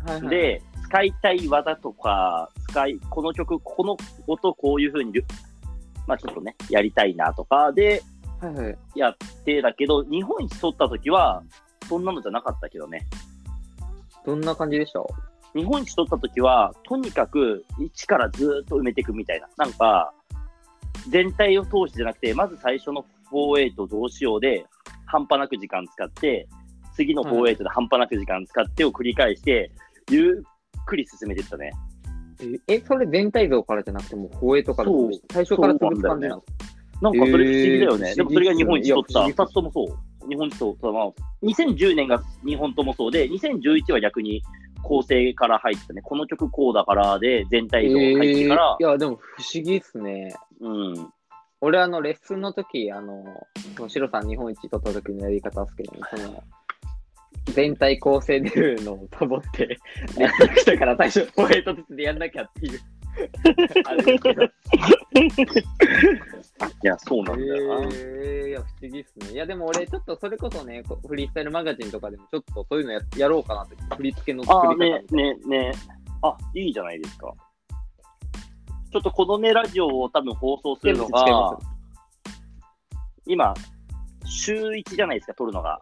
[0.05, 5.13] はいはい、で、使いたい技とか、使い、この曲、この音こういう風に、
[6.07, 8.03] まあちょっとね、やりたいなとかで
[8.41, 8.79] はいはい。
[8.95, 11.43] やってだけど、日本一取った時は、
[11.89, 13.07] そんなのじゃなかったけどね。
[14.25, 15.01] どんな感じでした？
[15.55, 19.49] 日本一取った時は、とにかく一からずーっと埋めていくみたいな。
[19.57, 20.13] なんか、
[21.09, 24.65] 全体を通してじゃなくて、まず最初の48どうしようで、
[25.07, 26.47] 半端なく時間使って、
[26.95, 29.73] 次の48で半端なく時間使ってを繰り返して、
[30.11, 30.45] ゆ
[30.81, 31.73] っくり進めていったね。
[32.69, 34.91] え、えそれ全体像からじゃなくても、放映とかで
[35.33, 36.68] 最初から潰す感じなんですか
[37.01, 38.09] なんかそれ不思議だよね。
[38.11, 39.13] えーでもそれが日本一取った。
[39.13, 40.29] 不思議っすね二つともそう。
[40.29, 41.05] 日本一取ったまあ、
[41.43, 44.43] 2010年が日本ともそうで、2011は逆に
[44.83, 46.03] 構成から入ったね。
[46.03, 50.35] この曲こうだからで、全体像入ってから、えーいや、でも不思議っすね。
[50.61, 51.09] うん。
[51.61, 53.25] 俺、あの、レッスンの時、あの、
[53.89, 56.43] シロさん日本一取った時のやり方ですけど、その、
[57.47, 59.67] 全体構成出るのをとぼって、
[60.19, 62.81] レッスンしたから最初、ホエイトでやんなきゃっていう。
[63.87, 64.45] あれですけど。
[64.45, 64.49] い
[66.83, 67.87] や、そうなんだよな。
[67.87, 69.33] えー、いや、不思議っすね。
[69.33, 75.73] いや、でも俺、ちょっとそれこそね、こうフリースタイルマガジンとかでも、ちょっとそういうのややろうかなって、振り付けの作り方ね、ね、ね。
[76.23, 77.33] あ、いいじゃないですか。
[78.91, 81.59] ちょっとこのね、ラジオを多分放送するのが、
[83.27, 83.55] 今、
[84.25, 85.81] 週1じゃないですか、撮るのが。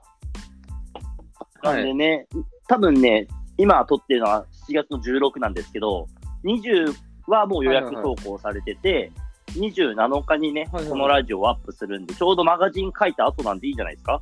[1.62, 2.26] なんでね、
[2.68, 6.08] 多分ね、今撮ってるのは7月の16なんですけど、
[6.44, 6.94] 20
[7.26, 9.12] はもう予約投稿されてて、
[9.52, 14.20] 27日にね、はいはいはいこのラジオをアップするんで、ちょうどマガジン書いた後なんでいいじゃないですか？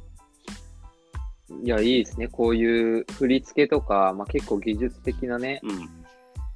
[1.63, 2.29] いや、いいですね。
[2.29, 5.89] こういう振り付けとか、まあ、結構技術的なね、うん。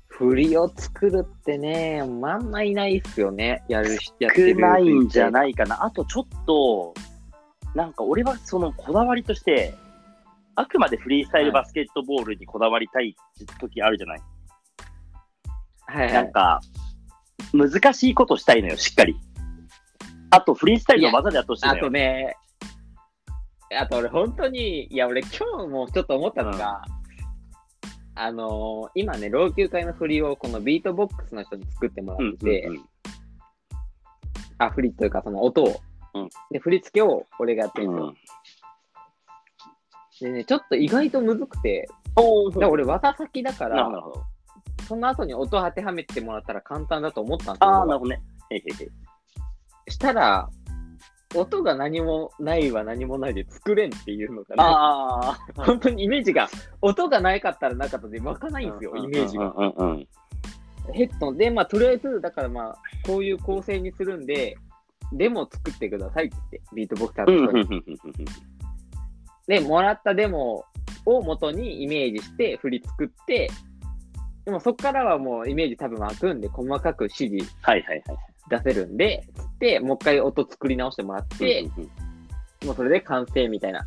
[0.09, 3.63] 振りを作るってね、まんまいないっすよね。
[3.69, 4.55] やるし、やってる。
[4.55, 5.85] 少ないんじゃいないかな。
[5.85, 6.95] あとちょっと、
[7.75, 9.75] なんか俺はそのこだわりとして、
[10.57, 13.15] あくまでフリースタイルバスケットボールにこだわりたい
[13.61, 14.19] 時あるじゃない。
[14.19, 14.29] はい？
[15.89, 16.13] はい。
[16.13, 16.61] なんか、
[17.53, 19.17] 難しいことしたいのよ、しっかり。
[20.31, 21.91] あと、フリースタイルの技でやってほしいのあとよ。
[21.91, 22.37] ね、
[23.77, 25.31] あと俺本当に、いや俺今
[25.65, 26.83] 日もちょっと思ったのが、
[28.15, 32.85] あのー今ね、老朽会の振りをこのビートボックスの人に作ってもらうんってて、うんうん
[34.61, 35.81] あ、振りというかその音を。
[36.15, 38.07] うんで、振り付けを俺がやってるんですよ。
[38.07, 38.15] うん
[40.21, 44.23] でね、ちょっと意外とむずくて、俺技先だかなるほどなら、るほど。
[44.89, 47.69] その後に音当てはめてもらったら簡単だと思ったんですよ。
[47.69, 48.23] ああ、なるほどね。
[48.51, 49.93] へいへいへい。
[49.93, 50.49] したら、
[51.37, 55.63] 音が何もないは何もないで作れんっていうのがね、ああ。
[55.63, 56.49] 本当にイメージが、
[56.81, 59.53] 音がないかったらなかったで湧かないんですよ、イメージが。
[59.57, 60.09] うんうんうん。
[60.95, 64.57] ヘッドで、まあ、とりあえず、だからまあ、こういう構成にするんで、
[65.13, 67.85] デモを作ってくださいって言って、ビートボクサーうんの人に。
[69.47, 70.65] で、もらったデモ
[71.05, 73.51] を元にイメージして、振り作って、
[74.49, 78.17] でもそこからはもうイメージ多分湧くんで、細かく指示はいはいはい。
[78.49, 81.91] 出せるんで、つって、もう一回音作り直してもらって、うんうん
[82.67, 83.87] もうそれで完成みたいな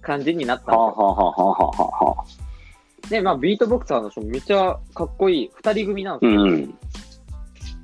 [0.00, 0.72] 感じになったんで。
[0.72, 2.24] はあはあはあはあはあは
[3.04, 3.08] あ。
[3.08, 6.42] で、まあ、ビートボクサーの人めっちゃかっこいい二人組なんですよ。
[6.42, 6.78] うん。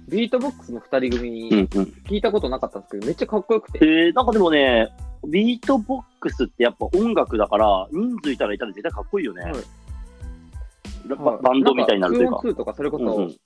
[0.08, 1.66] ビートボックスの二人組うんうん。
[2.08, 3.78] 聞いたことなかったんですけど、めっちゃかっこよくて。
[3.82, 4.88] えー、なんかでもね、
[5.28, 9.44] ビートボックスってやっぱ音楽だから、人数いたらいたら絶対かっこいいよね。
[11.08, 12.36] はババンドみたいになるというか。
[12.36, 13.36] 2 on 2とかそれこそうんうん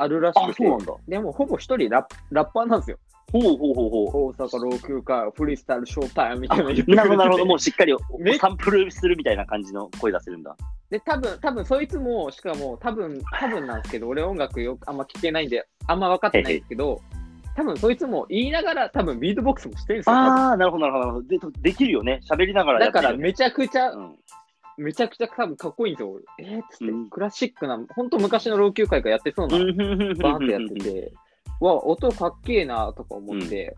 [0.00, 0.94] あるらしあ、くて、そうなんだ。
[1.08, 2.98] でもほぼ一人ラップラッパーなんですよ。
[3.32, 4.32] ほうほうほうほう。
[4.38, 6.64] 大阪老朽化、フリースタイルショータイムみたいな
[6.96, 7.46] なるほど、なるほど。
[7.46, 10.56] もうしっかりめサンプルするみたいな感じの声出せるんだ。
[10.88, 17.00] で、多分多分そいつも、しかも多分多分なんですけど、俺音楽よくあんま聞けないんで、あんま分かってないんですけど、
[17.56, 20.14] 多分そいつも言いながら多分ビートボックスもしてるんですよ。
[20.14, 21.22] ああ、なるほど、なるほど。
[21.22, 22.20] でできるよね。
[22.24, 22.86] 喋りながらね。
[22.86, 24.16] だからめちゃくちゃ、うん
[24.78, 26.12] めちゃくちゃ多分かっこいいんですよ。
[26.12, 27.10] 俺えー、っつって、うん。
[27.10, 31.12] クラシックな、本当昔の老朽化がやってそうな、バーンってやってて、
[31.60, 33.76] わ、音かっけえなとか思って、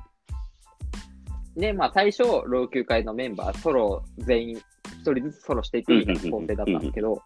[1.57, 4.57] で、まあ最初、老朽会のメンバー、ソロ全員、
[5.01, 7.23] 一人ずつソロしていくみたいな構成だったんですけど、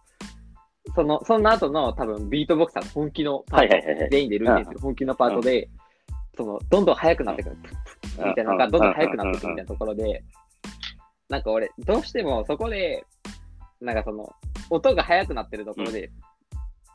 [0.95, 5.69] その、その後の多分ビートボクサーの本気のパート、全員でルーティンする本気のパートで、
[6.37, 7.71] その、どんどん速くなってくる、プッ
[8.17, 8.81] プッみたいなのがどん。
[8.81, 8.93] どん。
[8.93, 10.23] 速くなってくるみたいなところで、
[11.29, 11.41] なん。
[11.41, 13.03] か俺、どうしてもそこで、
[13.81, 14.31] なんかその、
[14.69, 16.11] 音が速くなってるところで、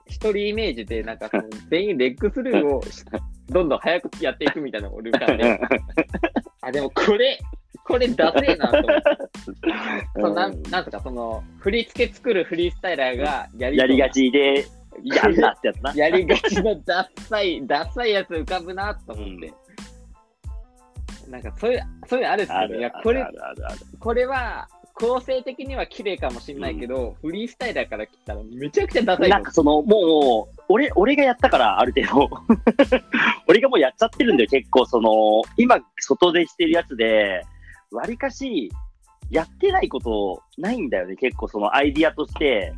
[0.06, 3.04] 一人イメージで、なんかその、全員レッグスルーをし
[3.48, 5.60] どんどん速くやっていくみたいなのを俺浮かんで、
[6.62, 7.38] あ、でもこれ、
[7.84, 9.02] これダセえなと思って。
[10.14, 14.66] そのなんなんとか、その、振り付け作るフリースタイラーがやりそうなやりがちで、
[15.04, 15.94] やんなってやつな。
[15.94, 19.52] やりがちなダッサい、ダッサいやつ浮かぶなと思って。
[21.28, 22.78] なんかそういう、そういうのあるっすよね。
[22.78, 24.68] いや、これあ、るあるあるこれは、
[25.00, 32.30] 構成的には綺麗かもしれないけど、フリースタイラーから来たらめちゃくちゃダサいなんかその、もう、俺、俺がやったから、ある程度。
[33.48, 37.42] 俺がもうやっちゃってるんだよ、結構、その、今、外でしてるやつで、
[37.90, 38.70] わりかし、
[39.30, 42.74] やってないことないんだよね、結構、そのアイディアとして。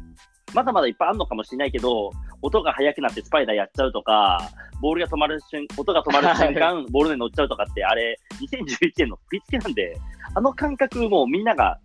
[0.55, 2.11] まだまだいっぱいあるのかもしれないけど、
[2.43, 4.51] 音が速くなってスパイダーやっちゃうとか、
[4.83, 9.97] ボールが止まる瞬、音が止まる瞬間、 ボールに乗っちゃうとかって、あれ、2011年の振り付けなんで、
[10.35, 11.79] あの感覚もうみんなが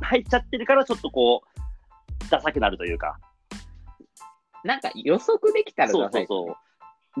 [0.00, 3.18] 入っちゃってるから、ちょっとこう、ダサくなるというか。
[4.64, 4.66] う。
[4.66, 6.26] なんか予測できたらそうダサい。
[6.26, 6.56] そうそう。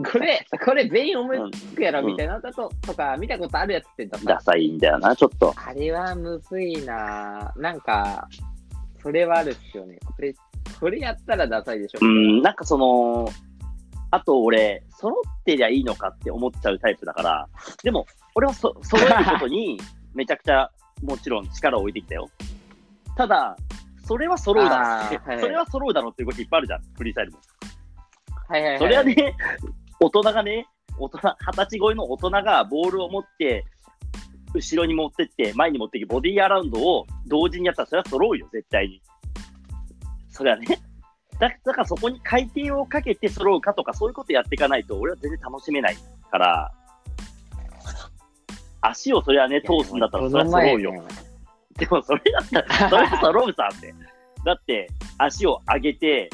[0.04, 5.52] これ、これ全員思いつくやろみたいなのだと、とか、見たことあるやつってダサいダサいんだよな、ちょっと。
[5.56, 8.28] あれはむずいななんか、
[9.02, 9.98] それはあるっすよね。
[10.04, 10.34] これ、
[10.78, 11.98] これやったらダサいでしょ。
[12.02, 13.28] うん、なんかその、
[14.12, 17.48] あと俺、揃ってりゃいいのかって思っちゃうタイプだから、
[17.82, 18.06] でも、
[18.36, 19.80] 俺はそ揃えることに、
[20.14, 20.70] めちゃくちゃ、
[21.02, 22.28] もちろん力を置いてきたよ。
[23.20, 23.54] ただ、
[24.06, 27.38] それは揃うだろうはいそれは揃うだろうっていう動きいっぱいあるじゃん、フリースタイルも。
[28.48, 28.78] はいはいはい。
[28.78, 29.36] それはね、
[30.00, 30.66] 大人がね、
[30.98, 33.66] 大人、二十歳超えの大人がボールを持って、
[34.54, 39.02] 後ろに持ってって、前に持ってきて、ボディーアラウンドを同時にやったら、それは揃うよ、絶対に。
[40.30, 40.66] それはね。
[41.38, 45.96] だだからそこに回転をかけて揃うかとか、そういうことやっていかないと、俺は全然楽しめない
[46.30, 46.72] から、
[48.80, 51.04] 足をそれはね、通すんだったら、それは揃うよ。
[51.78, 53.94] でもそれだったら、 それは揃うさって。
[54.44, 56.30] だって、足を上げて、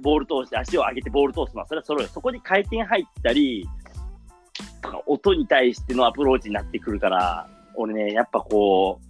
[0.00, 2.08] ボール通して、足を上げてボール通すのは、それは揃うよ。
[2.08, 3.66] そこに回転入ったり、
[4.82, 9.06] とか音に対してのアプローチになってくるから、俺ね、やっぱこう、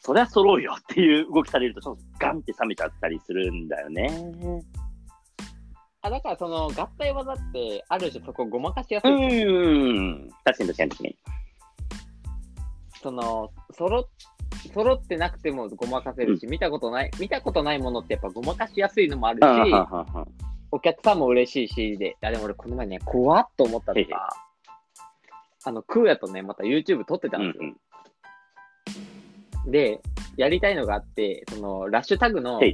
[0.00, 4.10] それは揃うよっていう動きされると、ちょっとガンって冷めちゃったりするんだよね。
[6.00, 9.50] あ、だからその合体技って、ある種そこごまかしやすういですよ。
[9.52, 10.28] ーん。
[10.44, 11.16] 確かに確かに確かに。
[13.00, 14.04] その、揃っ
[14.74, 20.26] 揃ってなくてもごまかせるし、見たことない、見たことないものってやっぱごまかしやすいのもあるし、はんはんは
[20.70, 24.30] お客さんも嬉しいし、で、あ、でも俺この前ね、怖っと思ったのが、
[25.64, 27.72] あの、クーヤとね、また YouTube 撮ってたうんんですよ。
[29.66, 29.70] うん。
[29.70, 30.00] で、
[30.36, 32.64] やりたいのがあって、その、ラッシュタグの、フ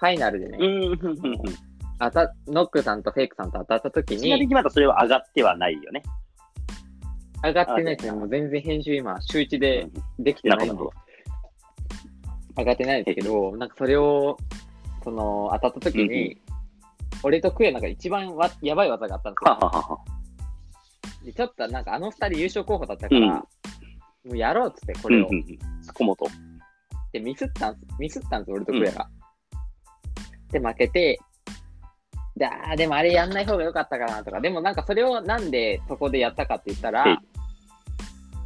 [0.00, 1.38] ァイナルでね、うんうんうんうん。
[1.98, 6.02] あた、ノックさんとフェイクさんと当たった時に、ちなみにまだそれは上がってはないよね。
[7.42, 8.12] 上がってないですね。
[8.12, 9.88] もう全然編集今、週一で
[10.18, 10.82] できてないんで
[12.56, 14.36] 上がってないですけど、なんかそれを、
[15.02, 16.40] その、当たった時に、
[17.22, 20.00] 俺とクエの中で一番わやばい技があったんですよ。
[21.24, 23.44] で、ちょっとなんかあの二人優勝候補だったから、うん
[24.22, 25.28] もうやろうっつって、これを。
[25.30, 25.84] うんうんうん。
[25.84, 26.26] 坂本。
[27.12, 29.08] で、ミスったんす、ミスったんです、俺とクヤが。
[30.52, 31.18] で、負けて、
[32.36, 37.18] で、あーでもあれやんない方が良かったかなとか、でもなんかそれをなんでそこでやったかって言ったら、うん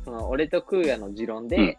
[0.05, 1.79] その俺とクーヤの持論で、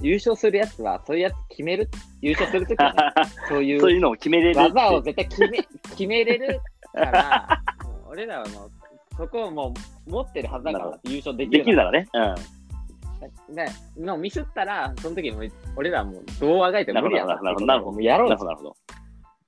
[0.00, 1.88] 優勝するやつは、そういうやつ決める、
[2.20, 4.58] 優勝するときは、 ね、そういそういううのを決めれる。
[4.58, 5.58] 技を絶対決め、
[5.90, 6.60] 決めれる
[6.92, 7.62] から、
[8.08, 8.70] 俺らはもう、
[9.16, 9.74] そこをも
[10.06, 12.08] う持ってるはずだから、優勝できるできるならね。
[12.12, 13.54] うん。
[13.54, 13.66] で、
[14.04, 15.42] もうミスったら、その時も
[15.76, 18.76] 俺らはもうどうあがいても無理やなるほど、なるほど、やろうっなるほど、なるほど。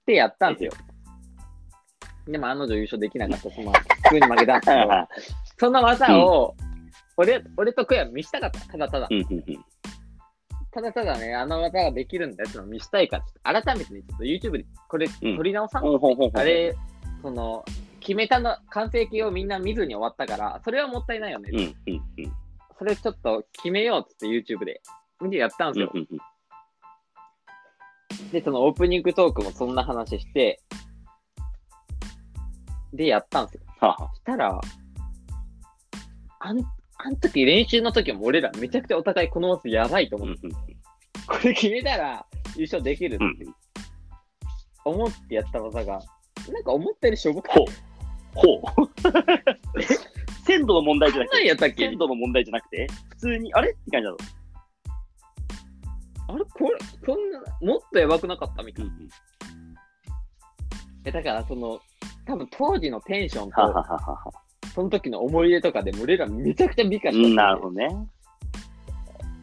[0.06, 0.72] てやったんですよ。
[2.26, 5.08] でも、あの女優勝できなかったし、まあ、普通に負けたんですけど、
[5.58, 6.54] その技を、
[7.16, 8.60] 俺、俺とクヤ見したかった。
[8.60, 9.14] ただただう。
[9.14, 9.64] ん、うん、うん。
[10.70, 16.74] ただただね、あの技ができるんだよってのを見したいから、改めてね、ちょっと YouTube でこれうん撮り直さん、ほんあれ、
[17.22, 17.64] その、
[18.00, 21.50] 決めたの、完成形をみんな見ずに終わったから、それはもったいないよね。
[21.52, 22.32] うん、うん、うん。
[22.78, 24.82] それちょっと決めようっつって YouTube で。
[25.20, 25.90] 見てやったんですよ。
[25.94, 26.18] うん、うん。
[28.30, 30.60] で、そのオープニングトークもそんな話して、
[32.92, 33.60] で、やったんですよ。
[34.14, 34.60] したら、
[36.40, 36.58] あん、
[36.98, 40.56] あん時練習の時も俺らめちゃくちゃお互いこのマスやばいと思って、うんうん
[41.26, 43.54] これ決めたら優勝できるってうん
[44.84, 45.98] 思ってやった技が、
[46.52, 47.56] なんか思ったよりしょぼかっ
[48.34, 48.60] ほう。
[48.60, 48.90] ほう。
[50.44, 51.36] 鮮度の問題じゃなくた。
[51.38, 51.88] 何て、やったっけ？
[51.88, 54.18] 鮮度の問題じゃなくて、普通に、あれって感じだろ。
[56.28, 56.44] あれ？
[56.44, 58.90] これ、こんな、もっとやばくなかったみたいな。
[58.90, 59.08] ん。
[61.06, 61.80] え、だからその、
[62.26, 64.32] 多分当時のテンションははと、ははは。
[64.74, 67.88] その時の思い出とかでも俺らめちゃくちゃ美化したんうん、ですよなるほどね。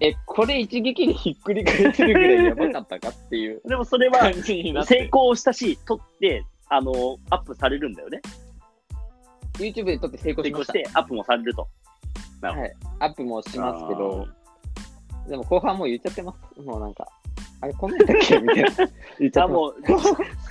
[0.02, 8.20] え、これ一撃でひっくり返せるぐらいやばかったかっていう でもそれは成功したし、撮って、あの、アップされるんだよね。
[9.60, 10.64] YouTube で撮って成功しまし。
[10.64, 11.68] 成功したて、アップもされると。
[12.42, 12.76] なるほどはい。
[13.00, 14.28] アップもしますけど、
[15.30, 16.62] でも後半もう言っちゃってます。
[16.62, 17.08] もうなんか、
[17.62, 18.70] あれ、こんなんやっけみたいな。
[19.20, 19.76] 言っちゃあ、っもう、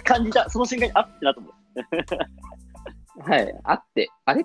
[0.05, 0.49] 感じた。
[0.49, 1.51] その瞬間に、あってなったもん。
[1.51, 3.29] す。
[3.29, 3.61] はい。
[3.65, 4.45] あって、あれ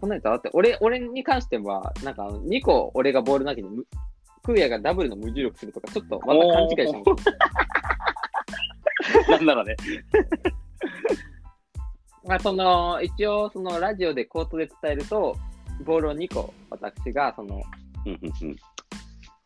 [0.00, 3.84] こんなんやったあって、俺、俺に関しては、なんかあの、2個俺がボール投げて、む
[4.42, 6.92] クーヤがダブルの無重力するとか、ちょっとまた勘違いし
[9.26, 9.74] た なんならね。
[12.24, 15.36] まあ、その、一応、その、ラジオで口頭で伝えると、
[15.84, 17.60] ボールを2個、私が、その、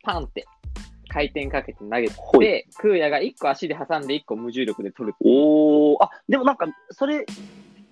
[0.03, 0.45] パンって、
[1.09, 5.17] 回転かけて投げて、クーヤが1個足で挟んで1個無重力で取る。
[5.21, 7.27] おー、あ、でもなんか、それ、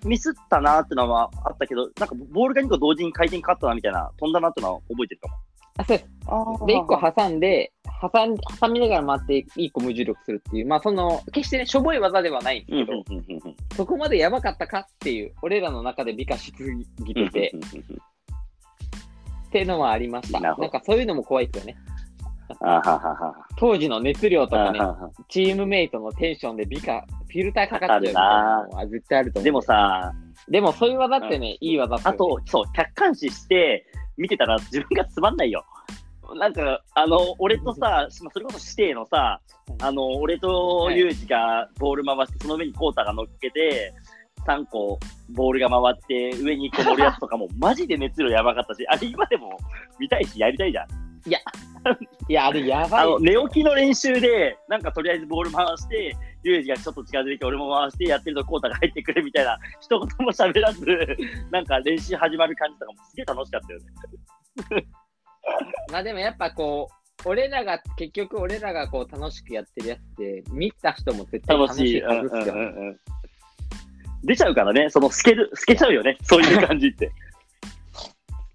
[0.04, 5.34] ミスったなーってのはあったけど、なんかボールが2個同時に回転かかったなみたいな、飛んだなってのは覚えてるかも。
[5.78, 6.10] あ、そうです。
[6.26, 16.64] あで、1個挟んで、挟ん挟みながら回って1個無重力するっていう、まあ、その、決してね、しょぼい技ではないんですけど、そこまでやばかったかっていう、俺らの中で美化しす
[17.04, 17.52] ぎてて、
[19.48, 20.40] っていうのはありました。
[20.40, 21.76] なんかそういうのも怖いですよね。
[22.60, 24.80] あははは当時の熱量とかね
[25.28, 29.44] チームメイトのテンションで美化、フィルターかかっちゃうみたいなのは絶対あると思う。
[29.44, 30.12] でも、さ、
[30.48, 33.86] でもそういう技ってね、いい技ねあと、そう、客観視して
[34.16, 35.64] 見てたら自分がつまんないよ。
[36.36, 39.40] なんか、あの、俺とさ、まあそれこそ指定のさ、
[39.80, 43.94] あの、俺とユージがボール回して、その上にコータが乗っけて、
[44.46, 44.98] 3個
[45.30, 49.58] ボールが回って、上に1個乗るやつとかも、マジで熱量やばかったし、あれ今でも
[49.98, 51.07] 見たいし、やりたいじゃん。
[52.28, 53.02] いや、あれやばい。
[53.02, 60.84] あの、寝起きの練習で、なんかとりあえずボール回して、ユージがちょっと近づいて俺も回してやってるとコータが入ってくるみたいな、一言も喋らず、
[61.50, 63.78] なんか練習始まる感じとかもすげえ楽しかったよ
[64.78, 64.86] ね。
[65.92, 66.88] まあでもやっぱこ
[67.24, 71.98] う、俺らが、結局俺らがこう楽しくやってるやつって、見た人も絶対楽しい。
[71.98, 72.54] いはずっすよ。
[74.24, 77.10] 出ちゃうからね、その透ける、透けちゃうよね、そういう感じって。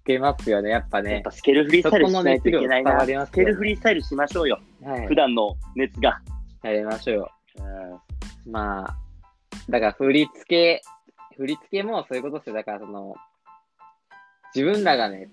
[0.04, 1.30] つけますよね、やっぱねやっぱ。
[1.30, 2.90] スケルフリースタイルしないといけないな。
[2.92, 4.60] そこの熱量伝わりますスケルフリースタイルしましょうよ。
[4.82, 5.14] はい普。
[5.14, 6.20] 段の熱が。
[6.62, 7.30] やりましょうよ。
[8.46, 8.96] うんまあ、
[9.70, 10.82] だから振り付け、
[11.36, 12.54] 振り付けもそういうことですよ。
[12.54, 13.14] だからその、
[14.54, 15.30] 自分らがね、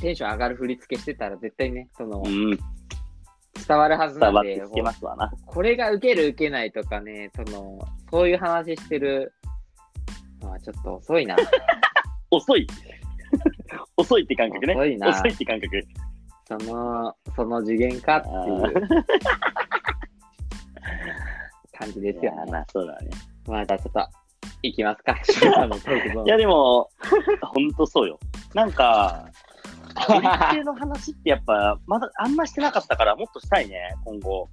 [0.00, 2.58] テンション上がる振り付けしてたら絶対ね、その、うん。
[3.66, 5.32] 伝わるはずなんで、てきてますわな。
[5.46, 7.78] これが受ける受けないとかね、その、
[8.10, 9.32] そういう話してる
[10.42, 11.36] のはちょっと遅いな。
[12.30, 12.66] 遅い。
[13.96, 14.74] 遅いって感覚ね。
[14.74, 15.82] 遅いな遅いって感覚。
[16.46, 19.04] その、その次元かっていう
[21.78, 22.52] 感じですよね。
[22.52, 23.10] まあそうだね。
[23.46, 24.08] まあ、じゃあちょっと、
[24.62, 25.12] 行きますか。
[26.24, 26.90] いやでも、
[27.42, 28.18] ほんとそうよ。
[28.54, 29.26] なんか、
[30.06, 34.48] 振り付けの話ってやっぱ、まだあんましてなかったから、もっとしたいね、今後。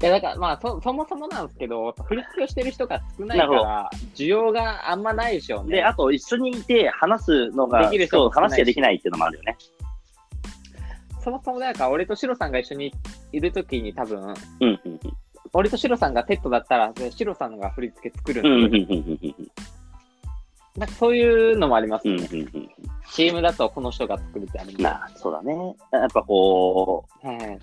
[0.00, 5.78] いや、だからまあそ、そもそもなんですけど、振り付けをしてる人が少ないから、需要があんまないでしょうね。
[5.78, 9.56] で、あと一緒にいて話すのが、できる人そう話ができないっていうのもあるよね。
[11.22, 12.94] そもそもだから、俺とシロさんが一緒に
[13.32, 15.00] いるときに多分、うん、うん、うん。
[15.52, 19.50] 俺とシロさんがテッドだったら、シロさんが振り付け作るうん、うん、んで、うん、うん、
[20.76, 22.28] なんかそういうのもありますうん、よね。
[22.30, 22.70] うん、うん。
[23.10, 24.82] チームだとこの人が作るってあるんで。
[24.82, 25.76] まあ、そうだね。
[25.92, 27.58] やっぱこう、はい。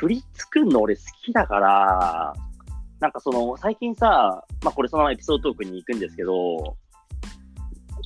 [0.00, 2.34] 振り作るの俺好きだから、
[3.00, 6.76] なんかその、最近さ、まあこれそのままエピソードトークに行くんですけど、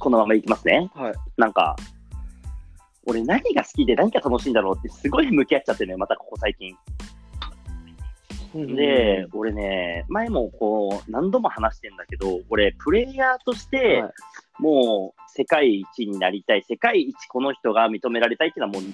[0.01, 0.91] このまま行きますね。
[0.95, 1.15] はい。
[1.37, 1.77] なんか、
[3.07, 6.77] 俺何が好きで何が楽しいんだろうってすごい向き合っちゃってね、またここ最近。
[8.77, 14.13] で、俺ね、前もこう、何度も話してんだけど、俺、プレイヤーとして、はい
[14.59, 18.93] もう世界一になりたい、世界一この人が認められたいっていうのはもう、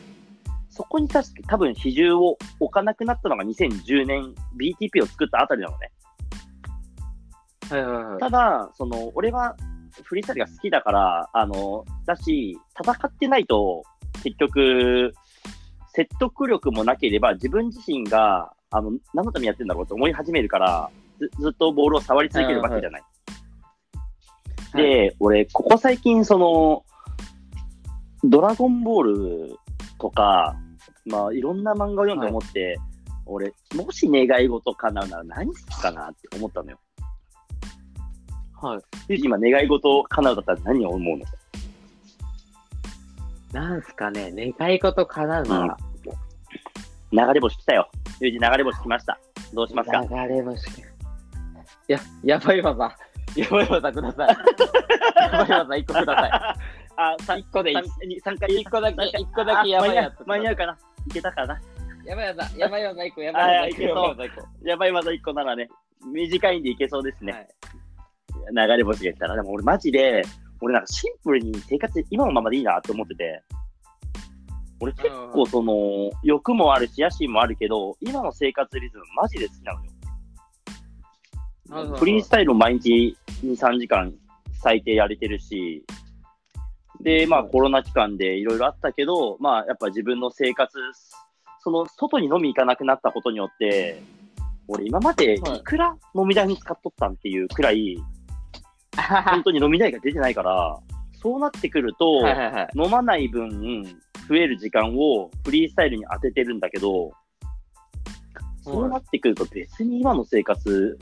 [0.79, 5.91] そこに確か多分比重を置かなくなったのが2010年 BTP を作ったあたりなのね。
[7.69, 8.21] はいはいはい。
[8.21, 9.57] ただ、その、俺は
[10.05, 13.83] フリースタイルが好きだから、あの、だし、戦ってないと、
[14.23, 15.13] 結局、
[15.89, 23.01] 説得力もなければ、自分自身が、あの、何のためにやってんだろうと思い始めるから、ずずっとボールを触り続けるわけじゃない。
[23.01, 23.11] はい
[24.75, 26.85] で、俺、ここ最近、その、
[28.23, 29.59] ドラゴンボール
[29.99, 30.55] とか、
[31.11, 32.79] まあ、いろんな漫画を読んで思って、
[33.27, 36.79] 俺、もし願い事叶うなら何するかなって思ったのよ。
[38.61, 38.81] はい。
[39.09, 41.25] で今、願い事叶うだったら何を思うの？
[43.53, 45.77] なんすかね、願い事叶うなら、
[47.13, 47.91] 流れ星来たよ。
[48.21, 49.19] ゆうじ、流れ星来ました。
[49.55, 50.01] どうしますか？
[50.03, 50.69] 流れ星。
[50.69, 50.83] い
[51.89, 52.97] や、やばい技。
[53.37, 54.29] やばい技ください。
[55.23, 56.31] やばい技一個ください。
[56.97, 57.77] あ、三一個でいい。
[58.21, 58.49] 3回。
[58.51, 60.79] 一個だけ三回一個だけやばいやつ間に合うかな。
[61.09, 61.61] いけたかな。
[62.05, 63.83] やばい技、やばい技一個、 やばい技一個。
[63.83, 65.69] やばい技一個やばい、まだ1個ならね、
[66.13, 67.33] 短いんでいけそうですね。
[67.33, 67.49] はい
[68.51, 69.37] 流れ星が来たら。
[69.37, 70.23] でも俺マジで、
[70.61, 73.43] 俺なんかシンプルに生活今のままでいいなって思ってて。
[74.81, 75.75] 俺結構その、
[76.23, 79.85] 欲もあるし、野心もあるけど、今の生活リズムマジで好きなの
[81.91, 81.97] よ。
[81.97, 84.15] フリースタイルも毎日2、3時間
[84.63, 85.85] 最低やれてるし、
[87.01, 90.77] で、まあはいコロナ期間でいろいろあったけど、まあやっぱ自分の生活、
[91.61, 94.03] その外に飲み行かなくなったことによって、
[94.69, 97.97] 俺今までいくら飲み代に使っとったんっていうくらい、
[99.31, 100.79] 本当に飲み代が出てないから、
[101.23, 102.69] そうなってくると、 はいはいはい。
[102.75, 103.85] 飲まない分、
[104.29, 107.13] 増える時間をフリースタイルに当ててるんだけど、
[108.63, 110.99] そうなってくると別に今の生活、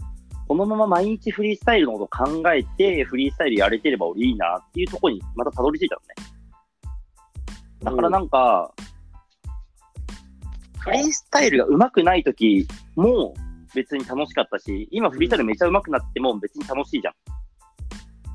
[0.49, 6.15] このまま毎日フリースタイルのことを考えて、フリースタイルやれてれば俺いいなっていうところにまたたどり着いたのね。
[7.83, 8.73] だからなんか、
[10.79, 13.35] フリースタイルが上手くない時も
[13.75, 17.15] 別に楽しかったし、今フリースタイルめっちゃ上手くなっても別に楽しいじゃん。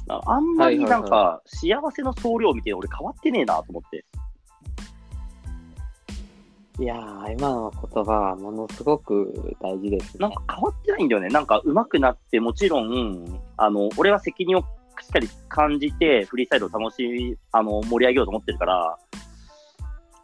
[0.10, 4.06] あんまりなんはいか幸せの総量を見て俺変わってねえなと思って。
[6.82, 10.32] いやー、今の言葉はものすごく大事ですねなん。
[10.32, 11.28] か変わってないんだよね。
[11.28, 14.66] なんか上手くなって、もちろん、あの、俺は責任をし
[15.08, 18.98] っかり感じて、フリースタイルを楽しみ、あの、盛り上げようと思ってるから、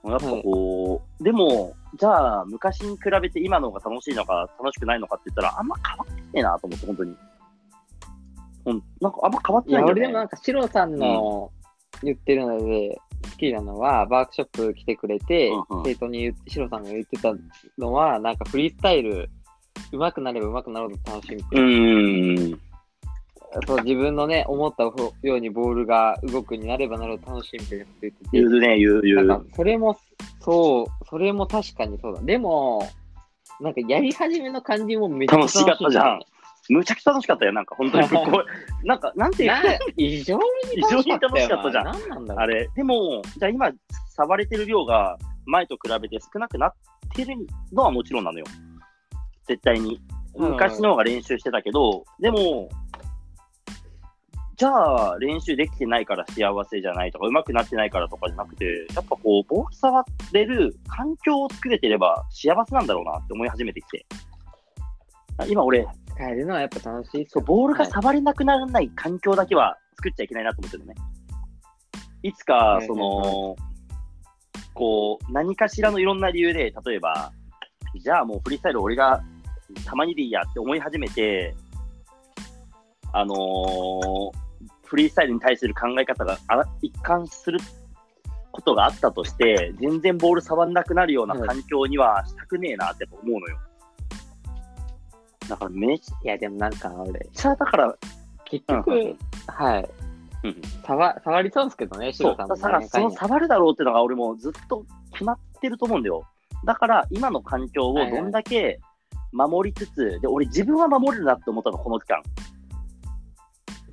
[0.06, 7.16] やっぱこう、でも、じゃあ、昔に比べて今の方が楽しいのか、楽しくないのかって言ったら、あんま変わってねえなと思って、本当に。
[8.66, 10.02] ほんなんかあんま変わってないんだよね。
[10.02, 11.52] 俺でもなんか、シロさんの
[12.02, 17.34] 言ってるので、好きなのは、ワークショップ来てくれて、うんうん生徒に言って、シロさんが言ってた
[17.78, 19.30] のは、なんかフリースタイル、
[19.92, 22.60] 上手くなれば上手くなるほど楽しみうーん。
[23.66, 29.26] そう自分のね、思ったようにボールが動くになればなるほど楽しみって言ってて、言うね、言う、言う。
[29.26, 29.98] なんか、それも、
[30.42, 32.22] そう、それも確かにそうだ。
[32.22, 32.88] でも、
[33.62, 36.20] なんかやり始めの感じもめっちゃ楽しかったじゃん。
[36.70, 38.08] むちゃくちゃ楽しかったよ、なんか、本当に。
[38.84, 40.38] なんか、なんていうかな異常
[40.74, 42.44] に楽しかったよな異常に楽しかったじゃん何なんだろう。
[42.44, 43.72] あれ、でも、じゃあ今、
[44.16, 46.74] 触れてる量が前と比べて少なくなっ
[47.16, 47.36] てる
[47.72, 48.46] のはもちろんなのよ。
[49.48, 49.96] 絶対に。
[49.96, 50.18] うん
[50.52, 52.70] 昔の方が練習してたけど、でも、
[54.56, 64.06] じゃあ練習できてないから幸せじゃないとか、上手くなってないからとかじゃなくて、やっぱこう、ボール触れる環境を作れてれば幸せなんだろうなって思い始めてきて。
[65.48, 65.88] 今俺、
[66.18, 70.96] 使えるのはやっぱ楽しいそう、ボールが触れなくならない環境だけは作っちゃいけないなと思ってるのね。
[72.24, 73.56] いつかは、いその、
[74.74, 77.32] こう、何かしらのいろんな理由で、例えば、
[77.96, 79.24] じゃあもうフリースタイル俺が
[79.86, 81.56] たまにでいいやって思い始めて、
[83.14, 84.48] あのー
[84.88, 87.60] フリースタイルに対する考え方があ一貫する
[88.52, 93.58] ことがあったとして、全然ボール触んなくなるような環境にはしたくねえなって思うのよ。
[95.48, 97.96] だからめいや、でもなんか俺、ゃ、だから、
[98.46, 99.18] 結局、うんうん
[99.48, 99.90] はい。
[100.44, 106.24] うん触触りそうですけどね、シそう、ロさんもだからその触るだろうっていうのが俺もずっと決まってると思うんだよ。
[106.66, 108.80] だから今の環境をどんだけ
[109.32, 112.22] 守りつつ、で、俺自分は守れるなって思ったの、この期間。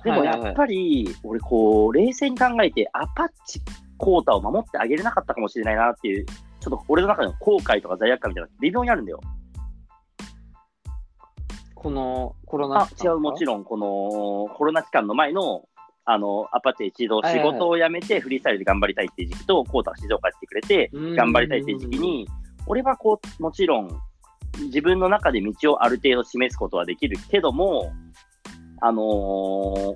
[0.03, 3.61] でもやっぱり、俺こう、冷静に考えて、アパッチ
[3.97, 9.19] コータを守ってあげれなかったかもしれないなっていう、ちょっと俺の中での後悔とか罪悪感みたいな、微妙にあるんだよ。
[11.85, 15.69] このコロナあ、違う、もちろん、このコロナ期間の前の、
[16.03, 22.27] あの、アパッチ一度仕事を辞めてフリースタイルで頑張りたいっていう時期と、コータが静岡に来てくれて、ろ頑張りたいっていう時期、に、
[22.65, 23.89] 俺はこう、もちろん、
[24.63, 27.91] 自分の中で道をある程度示すことはできるけども、
[28.81, 29.95] あのー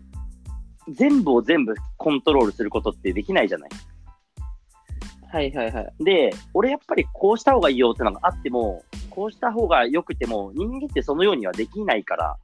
[0.92, 3.70] 全部を全部コントロールすることってできないじゃない。
[5.32, 6.04] はいはいはい。
[6.04, 12.38] で、俺やっぱりこうした方がいいよってのがあっても、こうした方が良くても、人間ってそのようにはできないから、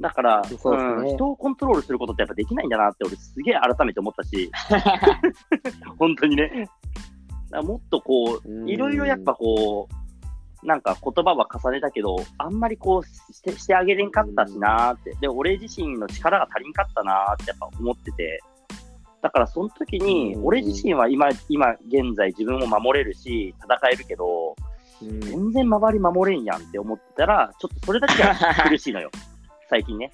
[0.00, 4.50] だから、そうですねん人をコントロールすることってやっぱできないんだなって俺すげえ改めて思ったし、
[5.98, 6.68] 本当にね。
[7.64, 15.14] もっとこういろいろやっぱこう、なんか言葉は重ねたけど、あんまりこうしてしてあげれんかったしなーって。
[15.20, 18.40] で、俺自身の力が足りんかったなーってやっぱ思ってて。
[19.20, 24.67] だからその時に、うん俺自身は今、今現在自分を守れるし、戦えるけど、うん
[25.00, 29.10] 全然周り守れんやんって思ってたら、ちょっとそれだけは苦しいのよ。
[29.70, 30.12] 最近ね。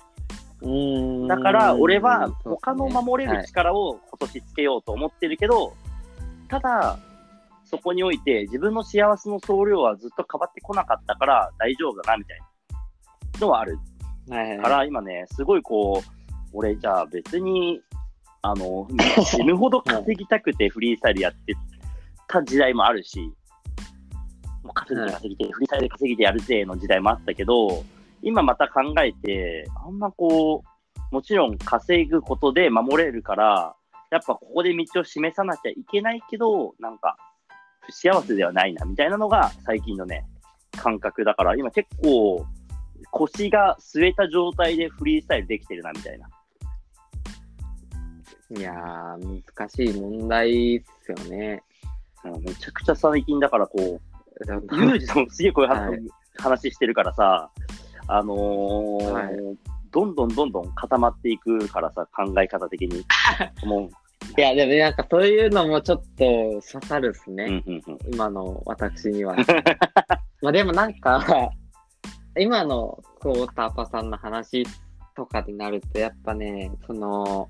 [0.63, 1.29] うん。
[1.29, 5.75] だから俺は他の守れる力を今年つけようと思ってるけど、
[6.49, 6.99] ただ、
[7.65, 12.47] そこにおいて自分の幸せの総量はずっと変わってこなかったから大丈夫だなみたいな。
[13.41, 13.79] のはある。
[14.63, 16.11] から、今ね、すごいこう、
[16.53, 17.81] 俺じゃあ別に、
[18.43, 18.87] あの、
[19.25, 21.55] 死ぬほど稼ぎたくてフリースタイルやって
[22.29, 23.33] た時代もあるし、
[24.65, 27.85] もう稼ぎて稼ぎて、フリースタイルで稼ぎてやるぜの時代もあったけど、
[28.23, 33.77] 今また考えて、あんまこう、もちろん稼ぐことで守れるから、
[34.11, 37.17] やっぱここで道を示さなきゃいけないけど、なんか、
[37.83, 40.25] 不幸せではないな、みたいなのが最近のね、
[40.73, 42.47] 感覚だから、今結構、
[43.11, 46.29] 腰が据えた状態でフリースタイルできてるな、みたいな。
[48.57, 51.63] いやー、難しい問題っすよね。
[52.25, 54.14] うんめちゃくちゃ最近だからこう、だ
[54.49, 56.01] ユージともすげえこういう話,、はい
[56.37, 57.51] 話してるからさ、
[58.09, 59.35] あのーはい
[59.95, 63.05] どんどんどんどん固まっていくからさ、考え方的に。
[63.65, 63.89] も
[64.37, 67.45] いや、でもなんかそういうのもちょっと刺さるっすう、ね。
[67.45, 69.37] うんうんうん今の私には。
[70.43, 71.25] まあでもなんか、
[72.37, 74.67] 今のクォーターパさんの話
[75.15, 77.49] とかになると、やっぱね、その、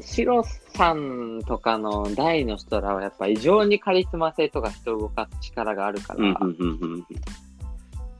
[0.00, 6.38] シロさんとかの大の人らはやっぱ異常にカリスマ性とか人を動かす力があるから、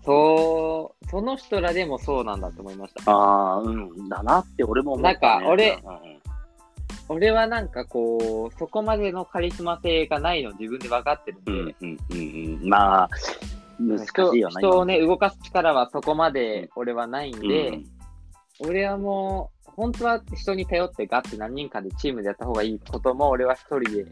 [0.05, 3.11] そう、その人らでもそうなんだと思いました。
[3.11, 5.19] ああ、うん、だなって俺も思った、ね。
[5.21, 6.23] なんか俺うんうん
[7.09, 13.11] 俺はなんかこう、そこまでのカリスマ性がないの自分で分かってるんで、うんうんうんうん、まあ、
[13.79, 14.61] 難し人いよな。
[14.61, 17.81] 人をね、動かす力はそこまで俺はないんうんで、
[18.61, 24.07] 俺はもう、本当は人に頼ってガッて何人かでチームでやった方がいいことも、俺は一人で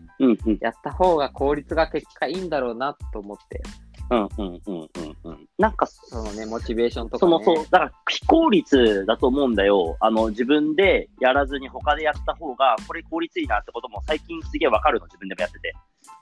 [0.61, 3.63] やった方が効率が結果いいんだろうなと思って、
[4.11, 5.49] うんうんうんうんうん。
[5.57, 7.31] なんか、そのね、モチベーションとか、ね。
[7.31, 9.97] そのそう、だから非効率だと思うんだよ。
[10.01, 15.75] あの、自分でやらずに他でやった方が、これ効率いいなってことも最近すげえわかるの、自分でもやってて。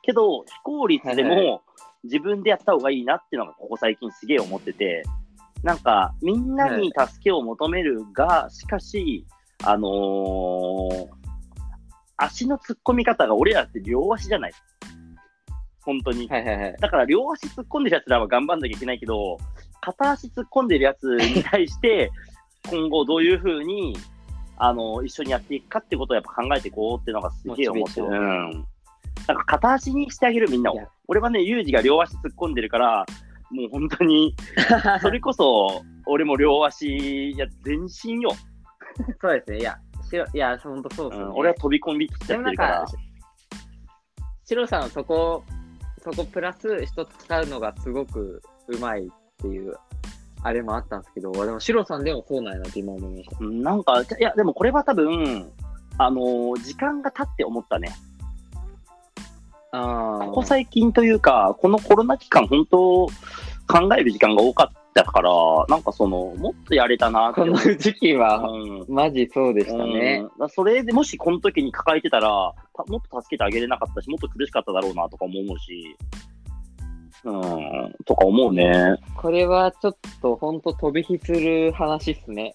[0.03, 1.63] けど、非効率ではいも
[2.05, 5.03] 自分でやった方がいいなっていうのがここ最近すげえ思ってて、
[5.63, 9.27] なんか、みんなに助けを求めるが、しかし、
[9.65, 11.19] あのー
[12.19, 14.53] 足の突っ込み方が俺らって両足じゃない。
[15.81, 16.29] 本当に。
[16.29, 16.77] はいはいはい。
[16.79, 19.39] だから両足突っ込んでるやつらは頑張んなきゃいけないけど、
[19.81, 22.11] 片足突っ込んでるやつに対して、
[22.69, 23.97] 今後どういうふうに、
[24.57, 28.11] あの、一緒にやっていくかってことをやっぱ考えていこうっていうのがすげえ思ってる。
[28.11, 30.89] なんか片足にしてあげるみんないをや。
[31.07, 33.07] 俺はね、ユージが両足突っ込んでるから、
[33.51, 34.35] もう本当に、
[35.01, 38.31] それこそ、俺も両足、いや、全身よ。
[39.21, 39.59] そうですね。
[39.59, 39.79] いや、
[40.09, 41.27] しろいや、本当そうですね。
[41.27, 42.87] うん、俺は飛び込みきっちゃってるからか。、
[44.45, 45.45] シロさんはそこ、
[45.99, 49.75] そこプラス一つ使うのがすごくうまいっていう、
[50.43, 53.37] あれもあったんですけど、でもシロさんでもそうなんやなって今思いました。
[53.45, 55.51] うんなんか、いや、でもこれは多分、
[55.99, 57.95] あのー時間が経って思ったね。
[59.73, 63.07] あここ最近というか、このコロナ期間、本当、
[63.69, 65.31] 考える時間が多かったから、
[65.69, 67.57] なんかその、もっとやれたなってこの。
[67.77, 70.25] 時期は、うんマジそうでしたね。
[70.39, 75.97] うんそれでもしこの時に抱えてたら、たもっと助けてあげれなかったし、もっと苦しかっただろうなとかも思うし、
[77.25, 78.97] うん、とか思うね。
[79.17, 82.55] これはちょっと本当飛び火する話っすね。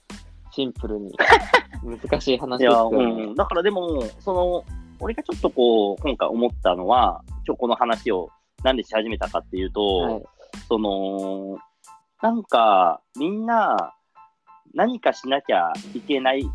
[0.52, 1.12] シンプルに。
[1.84, 3.26] 難しい話ですようね。
[3.28, 3.36] ん。
[3.36, 4.64] だからでも、その、
[5.04, 8.30] 俺がちょっとこう、今回思ったのは、今日この話を
[8.64, 10.24] なんでし始めたかっていうと、はい。
[10.70, 11.58] その、
[12.22, 13.94] なんか、みんな、
[14.74, 16.46] 何かしなきゃいけないっ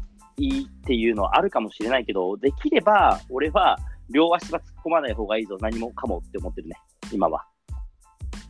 [0.86, 3.78] ていうのはあるかもしれないけど、できれば、俺は、
[4.08, 6.76] 両足は突っ込まない方がいいぞ、何もかもって思ってるね、
[7.12, 7.44] 今は。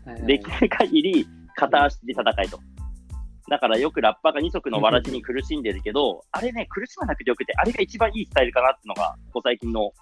[0.07, 1.27] はいできる限り、
[1.57, 2.61] 片足で戦いと。
[3.49, 9.93] だからよくラッパーが二足のわらじに苦しんでるけど、あれね、苦しまなくてよくて、あれが一番いいスタイルかなってのが、ここ最近の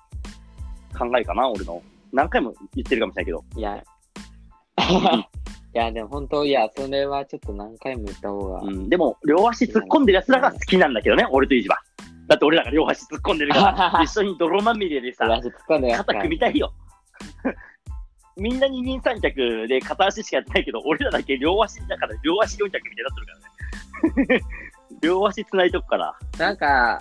[0.99, 1.82] 考えかな、俺の。
[2.12, 3.44] 何回も言ってるかもしれないけど。
[3.57, 3.84] いや、
[5.74, 8.61] いや、でも本当、いや、それはちょっと何回も言った方が。
[8.61, 11.78] うん、でも、両足突っ込んでる奴らが好きなんだけどね、俺とイジは。
[12.28, 15.28] だって俺らが両足突っ込んでるから、 一緒に泥まみれでさ、
[15.68, 16.72] 肩組みたいよ。
[18.37, 24.45] みんな二人三脚で片足しかやってないけど、俺らだけ両足だから両足四脚みたいになってるからね。
[25.03, 26.14] 両足繋いとくから。
[26.39, 27.01] なんか、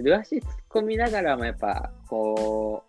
[0.00, 2.82] 両足突っ込みながらもやっぱ、こ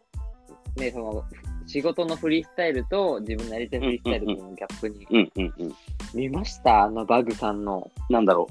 [0.77, 1.23] う、ね、その、
[1.67, 5.07] 仕事のフリースタイルと自分のやりたいフリースタイルとのギャップに。
[5.11, 5.75] うんうんうん。
[6.13, 6.83] 見ました？
[6.83, 8.47] あのバグさんのなんだろ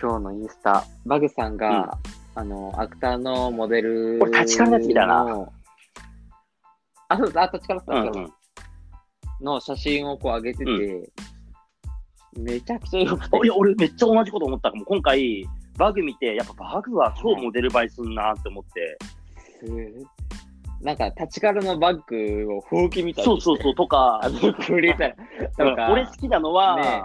[0.00, 0.84] 今日のインスタ。
[1.06, 1.96] バグさんが、
[2.34, 5.52] あの、アクターのモデルこれ立ちからのやつ見たなの
[7.12, 7.40] あ、そうです。
[7.40, 8.06] あ、立ちからう。
[8.06, 8.32] うんうん。
[9.40, 11.12] の写真をこう上げてて、
[12.38, 13.36] めちゃくちゃ良くて。
[13.44, 14.84] いや、俺めっちゃ同じこと思ったかも。
[14.84, 15.44] 今回、
[15.76, 18.98] バグ見て、やっぱバグは超モデル映えすんなって思って。
[19.60, 25.92] すなんか、立ちからのバッグをほうきみたいにしてそうそうそう、とか、あの、フリータイルとか。
[25.92, 27.02] 俺好きなのは、ね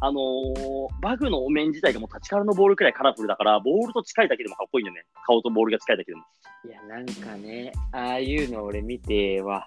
[0.00, 0.54] あのー
[1.00, 5.04] バグのお面自体がもう立ちからのボールくらいカラフルだから、ボールと近いだけでもかっこいいよね。
[5.26, 6.24] 顔とボールが近いだけでも。
[6.66, 9.66] いや、なんかね、ああいうの俺見ては、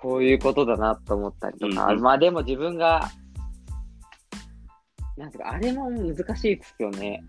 [0.00, 3.08] こういうことだなと思ったりとか、うんうんまあでも自分が、
[5.16, 7.24] なんていうか、あれも難しいですよね。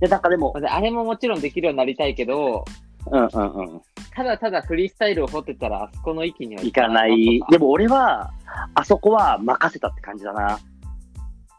[0.00, 2.64] で、なんかでも、であれももちろんできるようになりたいけど、
[3.10, 3.82] うんうんうん。
[4.14, 7.40] ただただフリースタイルを掘ってたら、あそこの域には行かない。
[7.50, 8.32] でも俺は、
[8.74, 10.58] あそこは任せたって感じだな。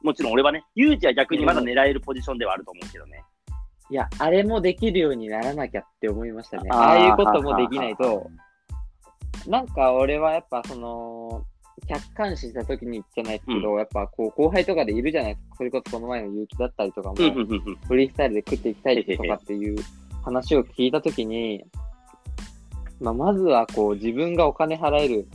[0.01, 3.23] もちろん俺はね、ユージは逆にまだ狙えるポジションではあると思うけどね。
[3.91, 6.69] いや、あれもできるようにならなきゃって思いましたね。
[6.71, 8.29] あーああいうこともできないと、
[9.47, 11.43] なんか俺はやっぱその、
[11.87, 15.55] 客観視した時にじゃないですけど、やっぱこう後輩とかでいるじゃないですか。
[15.57, 17.75] それこそこの前の結城だったりとかも、うんうんうんうん。
[17.87, 19.77] フリースタイルで食っていきたいとかっていう
[20.23, 21.63] 話を聞いた時に、
[22.99, 25.27] まあ、まずはこう自分がお金払える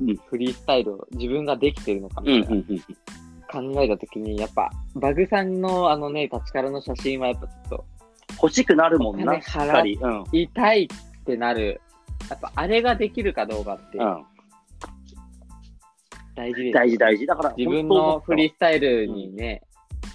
[0.00, 2.82] うんフリースタイルを自分ができてるのかうんみたいなうんうん。
[3.50, 7.84] 考えた時に、やっぱバグさんのあのね、立ちからの写真はやっぱちょっと
[8.42, 9.98] 欲しくなるもんな、っしっかり。
[10.00, 10.24] うん。
[10.32, 11.80] 痛いってなる。
[12.30, 14.24] やっぱあれができるかどうかってうん。
[16.34, 16.74] 大事です。
[16.74, 17.26] 大事大事。
[17.26, 19.62] だから、自分のフリースタイルにね、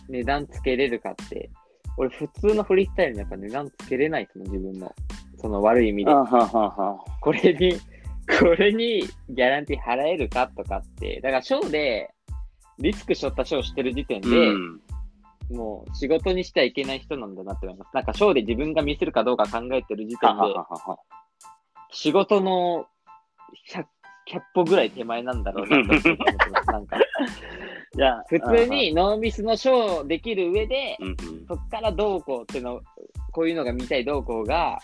[0.08, 1.50] 値段つけれるかって、
[1.98, 4.96] 俺普通のフリースタイルにやっぱ値段つけれないですもん、自分の。
[5.38, 6.16] その悪い意味であ。
[6.18, 7.76] はははこれに、
[8.40, 12.12] これにギャランティー払えるかとかって、だからショーで、
[12.82, 14.82] リスク背負ったショーしてる時点で、うん。
[15.52, 17.94] もう仕事にしてはいけない人なんだなって思います。
[17.94, 20.44] なんかショーで自分が見せるかどうか考えてる時点で。
[21.92, 22.86] 仕事の
[23.70, 23.84] 100、
[24.30, 26.10] 100歩ぐらい手前なんだろうなと思って
[26.52, 26.68] ます。
[26.72, 26.98] なんか、
[27.94, 31.16] じゃあ、普通にノーミスのショーできる上で、うんうん。
[31.48, 32.82] そっからどうこうっていうの、
[33.34, 34.80] こういうのが見たいどうこうが、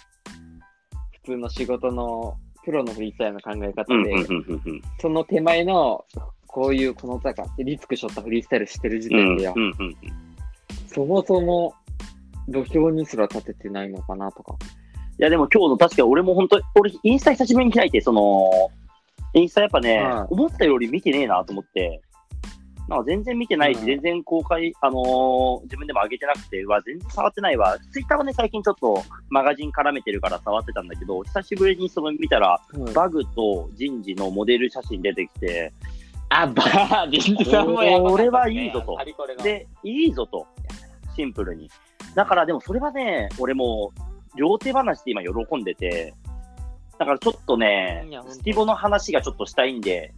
[1.23, 2.35] 普通の仕事の
[2.65, 6.03] プロのフリースタイルの考え方で、その手前の、
[6.57, 9.37] こういうこの高ってリスクしょったフリースタイルしてる時うん。
[9.37, 9.95] 点でよ、うんうんうん
[10.87, 11.75] そもそも
[12.47, 14.55] 土俵にすら立ててないのかなとか。
[15.19, 18.49] いや、でも今日の確か俺も本当、俺、インスタ久しぶりに開いて、その、
[19.35, 22.01] インスタやっぱね、はい思ったより見てねえなと思って、
[22.87, 27.77] なんか全然見てないし、うん全然公開、あのー自分でも上げてなくて、うわ、全然触ってないわ。
[27.91, 32.59] ツイッターはね、最近ちょっとマガジン絡めてるから触ってたんだけど、久しぶりにその見たら、
[32.95, 35.71] バグと人事のモデル写真出てきて、
[36.29, 38.97] あ、バーディンさんもやばかったねこれはいいぞと。
[39.43, 40.45] で、いいぞと、
[41.15, 41.69] シンプルに。
[42.15, 43.91] だからでもそれはね、俺も
[44.35, 46.13] う両手話で今喜んでて、
[46.97, 50.13] だからちょっとねスティボの話がちょっとしたいんで、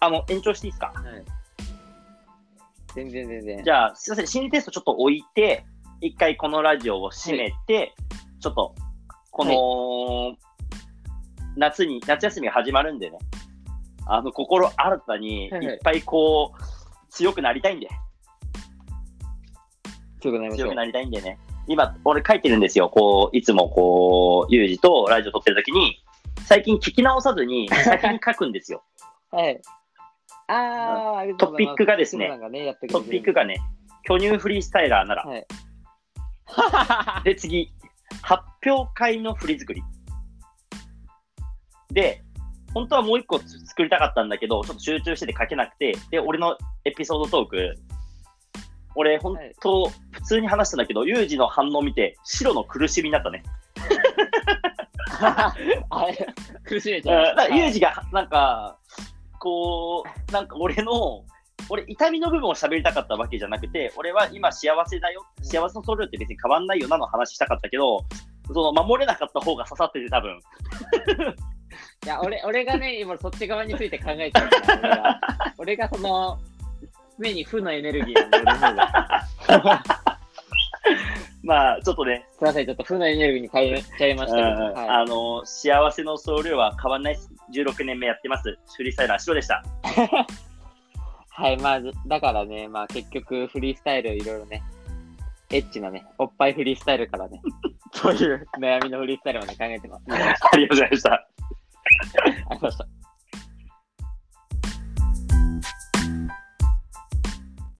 [0.00, 0.92] あの、延長していいですか？
[0.94, 1.24] はい。
[2.94, 3.64] 全然全然。
[3.64, 5.64] じゃあ、すいません、心理テストちょっと置いて、
[6.02, 7.94] 一回このラジオを閉めて、
[8.40, 8.74] ちょっと、
[9.30, 10.36] この、
[11.56, 13.18] 夏に、夏休みが始まるんでね、
[14.06, 16.62] あの、心新たに、はいはいいっぱいこう、
[17.10, 17.88] 強くなりたいんで、
[20.20, 20.74] 強くなり強く。
[20.74, 21.38] なりたいんでね。
[21.66, 22.88] 今、俺書いてるんですよ。
[22.88, 26.02] こう、いつもこう、ユージとラジオ撮ってる時に、
[26.46, 28.82] 最近聞き直さずに、先に書くんですよ。
[29.30, 29.60] はい。
[30.48, 30.54] あ
[30.94, 33.60] うございますトピックがですねねトピックがね、
[34.04, 35.24] 巨乳フリースタイラーなら。
[35.24, 35.46] はい。
[37.24, 37.72] で、次、
[38.22, 39.82] 発表会の振り作り。
[41.90, 42.22] で、
[42.74, 47.74] 本当はもう一個作りたかったんだけど、ちょっと集中してて書けなくて、で、俺のエピソードトーク、
[48.94, 53.42] 俺、本当、普通に話したんだけど、ユージの反応を見て、白の苦しみになったね。
[55.20, 56.26] あれ、
[56.64, 57.56] 苦しめうんちゃう。
[57.56, 58.76] ユージが、なんか、
[59.38, 61.24] こう、なんか俺の、
[61.68, 68.04] 俺、痛みの部分を喋りたかったわけじゃなくて、俺は今幸せだよ、幸せの総量って別に変わんないよなの話したかったけど、
[68.46, 70.40] その守れなかった方が刺さってて多分。
[72.04, 75.20] いや、俺、俺がね、今そっち側について考えちゃうから、
[75.58, 75.88] 俺が。
[75.88, 76.38] 俺がその、
[77.18, 79.14] 常に負のエネルギーなんで、俺の方が。
[81.44, 84.64] まあ、ちょっとね、すいません、ちょっと負のエネルギーに変えちゃいましうんたけど。
[84.80, 87.30] はいあの、幸せの総量は変わんないです。
[87.54, 88.58] 16年目やってます。
[88.76, 89.62] フリースタイラー白でした。
[91.34, 94.62] はい、まあ、だからね、まあ結局フリースタイルいろいろね、
[95.50, 97.40] エッチなね、おっぱいフリースタイルからね、
[97.92, 100.04] そういう悩みのフリースタイルまで考えてます。
[100.08, 101.28] ありがとうありがとうございました。
[102.48, 103.01] ございました。